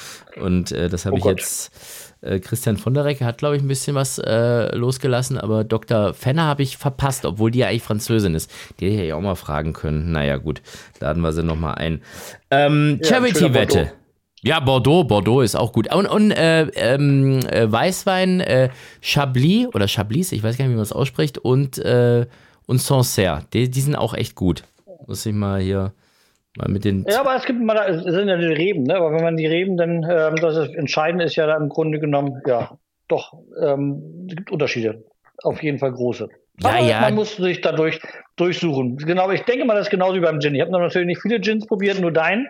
[0.41, 1.39] Und äh, das habe oh ich Gott.
[1.39, 1.71] jetzt.
[2.21, 6.13] Äh, Christian von der Recke hat, glaube ich, ein bisschen was äh, losgelassen, aber Dr.
[6.13, 8.51] Fenner habe ich verpasst, obwohl die ja eigentlich Französin ist.
[8.79, 10.11] Die hätte ich auch mal fragen können.
[10.11, 10.61] Naja, gut,
[10.99, 12.01] laden wir sie nochmal ein.
[12.49, 13.79] Ähm, ja, Charity-Wette.
[13.79, 13.91] Ja,
[14.59, 15.93] Bordeaux, Bordeaux ist auch gut.
[15.93, 18.69] Und, und äh, ähm, äh, Weißwein, äh,
[19.01, 22.27] Chablis oder Chablis, ich weiß gar nicht, wie man es ausspricht, und, äh,
[22.67, 24.63] und Sancerre, die, die sind auch echt gut.
[25.07, 25.93] Muss ich mal hier
[26.57, 27.05] mal mit den.
[27.09, 28.95] Ja, aber es gibt mal, es sind ja die Reben, ne?
[28.95, 31.99] Aber wenn man die Reben dann, ähm, das ist, Entscheidende ist ja da im Grunde
[31.99, 32.77] genommen, ja,
[33.07, 35.03] doch, ähm, es gibt Unterschiede.
[35.43, 36.29] Auf jeden Fall große.
[36.61, 37.01] Ja, ja.
[37.01, 37.99] Man muss sich dadurch
[38.37, 38.97] durchsuchen.
[38.97, 40.55] Genau, ich denke mal, das ist genauso wie beim Gin.
[40.55, 42.47] Ich habe natürlich nicht viele Gins probiert, nur deinen.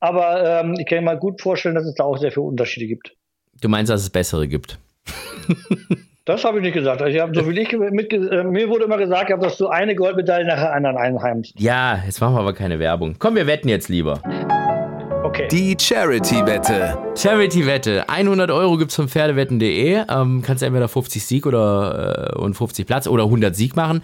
[0.00, 2.86] Aber ähm, ich kann mir mal gut vorstellen, dass es da auch sehr viele Unterschiede
[2.86, 3.14] gibt.
[3.60, 4.78] Du meinst, dass es bessere gibt?
[6.24, 7.02] das habe ich nicht gesagt.
[7.02, 9.94] Also ich hab, so wie ich mit, äh, mir wurde immer gesagt, dass du eine
[9.94, 11.60] Goldmedaille nach der anderen einheimst.
[11.60, 13.16] Ja, jetzt machen wir aber keine Werbung.
[13.18, 14.22] Komm, wir wetten jetzt lieber.
[15.30, 15.46] Okay.
[15.48, 16.98] Die Charity-Wette.
[17.16, 18.08] Charity-Wette.
[18.08, 20.02] 100 Euro gibt es vom Pferdewetten.de.
[20.08, 24.02] Ähm, kannst entweder 50 Sieg oder äh, und 50 Platz oder 100 Sieg machen.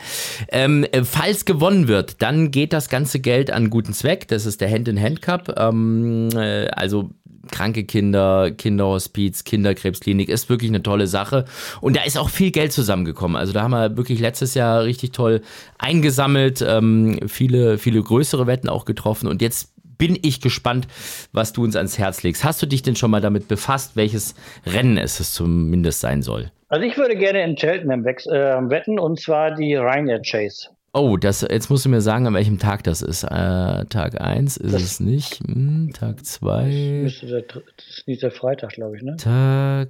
[0.52, 4.28] Ähm, äh, falls gewonnen wird, dann geht das ganze Geld an guten Zweck.
[4.28, 5.58] Das ist der Hand-in-Hand-Cup.
[5.58, 7.10] Ähm, äh, also
[7.50, 11.44] kranke Kinder, Kinderhospiz, Kinderkrebsklinik, ist wirklich eine tolle Sache.
[11.80, 13.36] Und da ist auch viel Geld zusammengekommen.
[13.36, 15.40] Also da haben wir wirklich letztes Jahr richtig toll
[15.76, 19.26] eingesammelt, ähm, viele, viele größere Wetten auch getroffen.
[19.26, 20.86] Und jetzt bin ich gespannt,
[21.32, 22.44] was du uns ans Herz legst.
[22.44, 24.34] Hast du dich denn schon mal damit befasst, welches
[24.66, 26.50] Rennen es, es zumindest sein soll?
[26.68, 30.68] Also ich würde gerne in Cheltenham äh, wetten und zwar die Ryanair Chase.
[30.98, 33.22] Oh, das, jetzt musst du mir sagen, an welchem Tag das ist.
[33.22, 35.40] Äh, Tag 1 ist das es nicht.
[35.46, 37.02] Hm, Tag 2.
[37.04, 39.14] Das ist nicht der Freitag, glaube ich, ne?
[39.16, 39.88] Tag.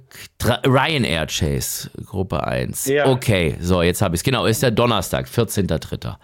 [0.65, 2.87] Ryanair Chase, Gruppe 1.
[2.87, 3.07] Ja.
[3.07, 4.23] Okay, so, jetzt habe ich es.
[4.25, 6.15] Genau, ist der Donnerstag, 14.3.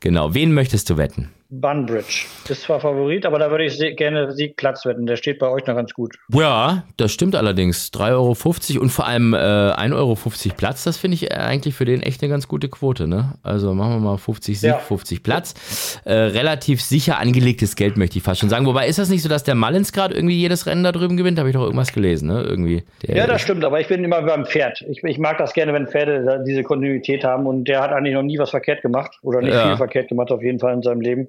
[0.00, 0.32] Genau.
[0.32, 1.30] Wen möchtest du wetten?
[1.50, 2.26] Bunbridge.
[2.48, 5.06] Ist zwar Favorit, aber da würde ich gerne Siegplatz wetten.
[5.06, 6.16] Der steht bei euch noch ganz gut.
[6.32, 7.90] Ja, das stimmt allerdings.
[7.92, 10.16] 3,50 Euro und vor allem äh, 1,50 Euro
[10.56, 13.06] Platz, das finde ich eigentlich für den echt eine ganz gute Quote.
[13.06, 13.34] Ne?
[13.42, 14.78] Also machen wir mal 50 Sieg, ja.
[14.78, 16.00] 50 Platz.
[16.04, 18.66] Äh, relativ sicher angelegtes Geld, möchte ich fast schon sagen.
[18.66, 21.38] Wobei ist das nicht so, dass der Mullins gerade irgendwie jedes Rennen da drüben gewinnt?
[21.38, 22.42] Habe ich doch irgendwas gelesen, ne?
[22.42, 22.82] Irgendwie.
[23.02, 24.84] ja, das stimmt, aber ich bin immer beim Pferd.
[24.88, 28.22] Ich, ich, mag das gerne, wenn Pferde diese Kontinuität haben und der hat eigentlich noch
[28.22, 29.68] nie was verkehrt gemacht oder nicht ja.
[29.68, 31.28] viel verkehrt gemacht, auf jeden Fall in seinem Leben.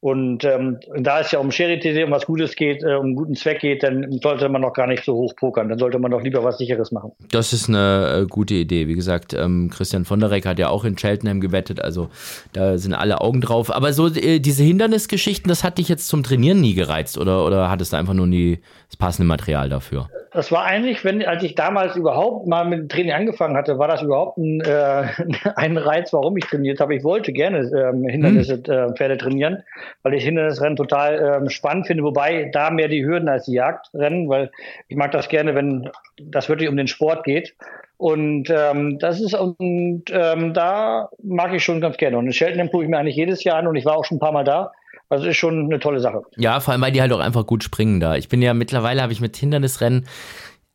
[0.00, 3.34] Und ähm, da es ja um Charity, um was Gutes geht, äh, um einen guten
[3.34, 5.68] Zweck geht, dann sollte man noch gar nicht so hoch pokern.
[5.68, 7.12] Dann sollte man doch lieber was Sicheres machen.
[7.30, 8.88] Das ist eine äh, gute Idee.
[8.88, 12.08] Wie gesagt, ähm, Christian von der Reck hat ja auch in Cheltenham gewettet, also
[12.54, 13.70] da sind alle Augen drauf.
[13.70, 17.70] Aber so äh, diese Hindernisgeschichten, das hat dich jetzt zum Trainieren nie gereizt oder, oder
[17.70, 20.08] hattest du einfach nur nie das passende Material dafür?
[20.32, 23.88] Das war eigentlich, wenn, als ich damals überhaupt mal mit dem Training angefangen hatte, war
[23.88, 25.04] das überhaupt ein, äh,
[25.56, 26.94] ein Reiz, warum ich trainiert habe.
[26.94, 28.72] Ich wollte gerne ähm, Hindernisse hm.
[28.72, 29.62] äh, Pferde trainieren,
[30.02, 34.28] weil ich Hindernisrennen total ähm, spannend finde, wobei da mehr die Hürden als die Jagdrennen,
[34.28, 34.50] weil
[34.88, 37.56] ich mag das gerne, wenn das wirklich um den Sport geht.
[37.96, 42.16] Und ähm, das ist und ähm, da mag ich schon ganz gerne.
[42.16, 44.16] Und in Cheltenham gucke ich mir eigentlich jedes Jahr an und ich war auch schon
[44.16, 44.72] ein paar Mal da.
[45.10, 46.22] Also ist schon eine tolle Sache.
[46.36, 48.14] Ja, vor allem, weil die halt auch einfach gut springen da.
[48.14, 50.06] Ich bin ja mittlerweile, habe ich mit Hindernisrennen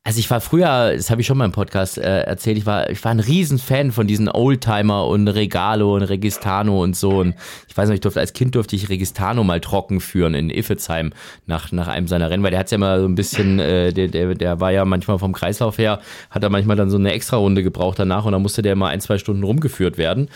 [0.08, 2.92] also ich war früher, das habe ich schon mal im Podcast äh, erzählt, ich war,
[2.92, 7.10] ich war ein Riesenfan von diesen Oldtimer und Regalo und Registano und so.
[7.10, 7.34] Und
[7.68, 11.12] ich weiß noch, ich durfte als Kind durfte ich Registano mal trocken führen in Iffezheim
[11.48, 14.10] nach, nach einem seiner Rennen, weil der hat ja immer so ein bisschen, äh, der,
[14.10, 16.00] der, der war ja manchmal vom Kreislauf her,
[16.30, 18.90] hat er manchmal dann so eine extra Runde gebraucht danach und dann musste der mal
[18.90, 20.30] ein, zwei Stunden rumgeführt werden,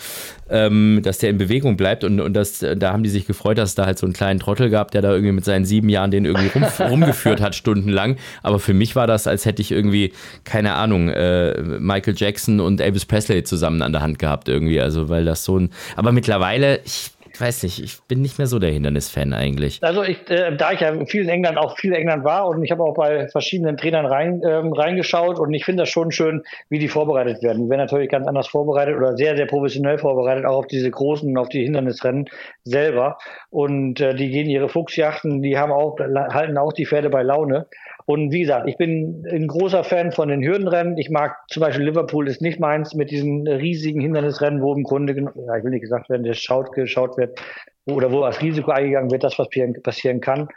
[0.48, 2.02] ähm, dass der in Bewegung bleibt.
[2.02, 4.40] Und, und das, da haben die sich gefreut, dass es da halt so einen kleinen
[4.40, 8.16] Trottel gab, der da irgendwie mit seinen sieben Jahren den irgendwie rum, rumgeführt hat, stundenlang.
[8.42, 10.12] Aber für mich war das, als hätte hätte ich irgendwie,
[10.44, 14.80] keine Ahnung, äh, Michael Jackson und Elvis Presley zusammen an der Hand gehabt irgendwie.
[14.80, 15.70] Also, weil das so ein.
[15.96, 19.78] Aber mittlerweile, ich weiß nicht, ich bin nicht mehr so der Hindernisfan eigentlich.
[19.82, 22.62] Also ich, äh, da ich ja viel in England auch viel in England war und
[22.62, 26.42] ich habe auch bei verschiedenen Trainern rein, ähm, reingeschaut und ich finde das schon schön,
[26.68, 27.64] wie die vorbereitet werden.
[27.64, 31.36] Die werden natürlich ganz anders vorbereitet oder sehr, sehr professionell vorbereitet, auch auf diese großen,
[31.38, 32.28] auf die Hindernisrennen
[32.64, 33.16] selber.
[33.48, 37.66] Und äh, die gehen ihre Fuchsjachten, die haben auch, halten auch die Pferde bei Laune.
[38.10, 40.98] Und wie gesagt, ich bin ein großer Fan von den Hürdenrennen.
[40.98, 45.14] Ich mag zum Beispiel Liverpool ist nicht meins mit diesen riesigen Hindernisrennen, wo im Grunde,
[45.14, 47.40] ja, ich will nicht gesagt werden, der schaut, geschaut wird
[47.86, 50.48] oder wo als Risiko eingegangen wird, das was passieren, passieren kann.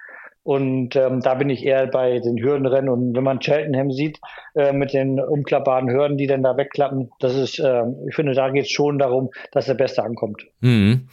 [0.42, 2.90] Und ähm, da bin ich eher bei den Hürdenrennen.
[2.90, 4.20] Und wenn man Cheltenham sieht,
[4.56, 8.50] äh, mit den umklappbaren Hürden, die dann da wegklappen, das ist, äh, ich finde, da
[8.50, 10.44] geht es schon darum, dass der Beste ankommt.
[10.62, 11.08] Mhm.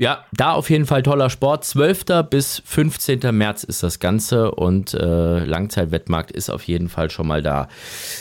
[0.00, 1.64] Ja, da auf jeden Fall toller Sport.
[1.64, 2.04] 12.
[2.30, 3.18] bis 15.
[3.32, 7.66] März ist das Ganze und äh, Langzeitwettmarkt ist auf jeden Fall schon mal da.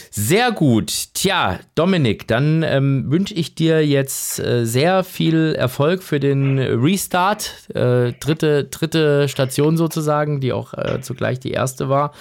[0.09, 0.91] Sehr gut.
[1.13, 7.69] Tja, Dominik, dann ähm, wünsche ich dir jetzt äh, sehr viel Erfolg für den Restart.
[7.75, 12.11] Äh, dritte, dritte Station sozusagen, die auch äh, zugleich die erste war.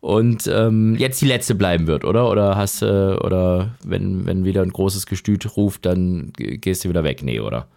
[0.00, 2.28] Und ähm, jetzt die letzte bleiben wird, oder?
[2.28, 7.04] Oder hast äh, oder wenn, wenn wieder ein großes Gestüt ruft, dann gehst du wieder
[7.04, 7.22] weg?
[7.22, 7.68] Nee, oder?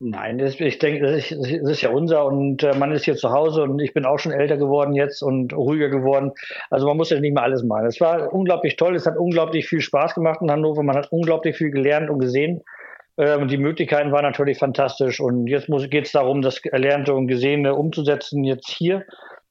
[0.00, 3.30] Nein, das, ich denke, das ist, ist ja unser und äh, man ist hier zu
[3.30, 6.32] Hause und ich bin auch schon älter geworden jetzt und ruhiger geworden.
[6.70, 7.86] Also man muss ja nicht mehr alles machen.
[7.86, 11.56] Es war unglaublich toll, es hat unglaublich viel Spaß gemacht in Hannover, man hat unglaublich
[11.56, 12.62] viel gelernt und gesehen.
[13.16, 17.74] Ähm, die Möglichkeiten waren natürlich fantastisch und jetzt geht es darum, das Erlernte und Gesehene
[17.74, 19.04] umzusetzen, jetzt hier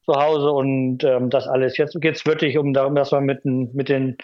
[0.05, 1.77] zu Hause und ähm, das alles.
[1.77, 4.15] Jetzt geht es wirklich um darum, dass man mit, mit den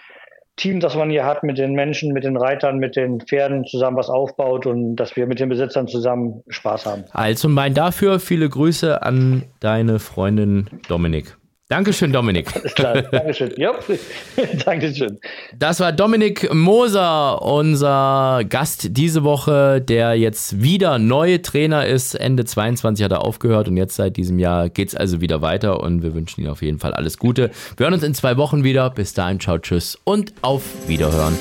[0.56, 3.96] Team, das man hier hat, mit den Menschen, mit den Reitern, mit den Pferden zusammen
[3.96, 7.04] was aufbaut und dass wir mit den Besitzern zusammen Spaß haben.
[7.12, 11.36] Also mein dafür viele Grüße an deine Freundin Dominik.
[11.68, 12.54] Dankeschön, Dominik.
[12.54, 13.54] Alles klar, Dankeschön.
[13.56, 13.72] Ja,
[14.66, 15.18] Dankeschön.
[15.58, 22.16] Das war Dominik Moser, unser Gast diese Woche, der jetzt wieder neue Trainer ist.
[22.16, 25.80] Ende 22 hat er aufgehört und jetzt seit diesem Jahr geht es also wieder weiter
[25.80, 27.50] und wir wünschen ihm auf jeden Fall alles Gute.
[27.78, 28.90] Wir hören uns in zwei Wochen wieder.
[28.90, 31.34] Bis dahin, ciao, tschüss und auf Wiederhören.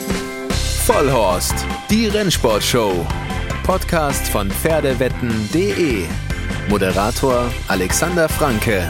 [0.86, 3.06] Vollhorst, die Rennsportshow.
[3.64, 6.04] Podcast von Pferdewetten.de.
[6.70, 8.88] Moderator Alexander Franke.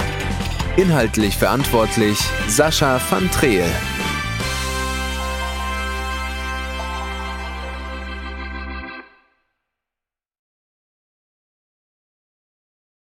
[0.76, 2.18] Inhaltlich verantwortlich
[2.48, 3.64] Sascha van Treel.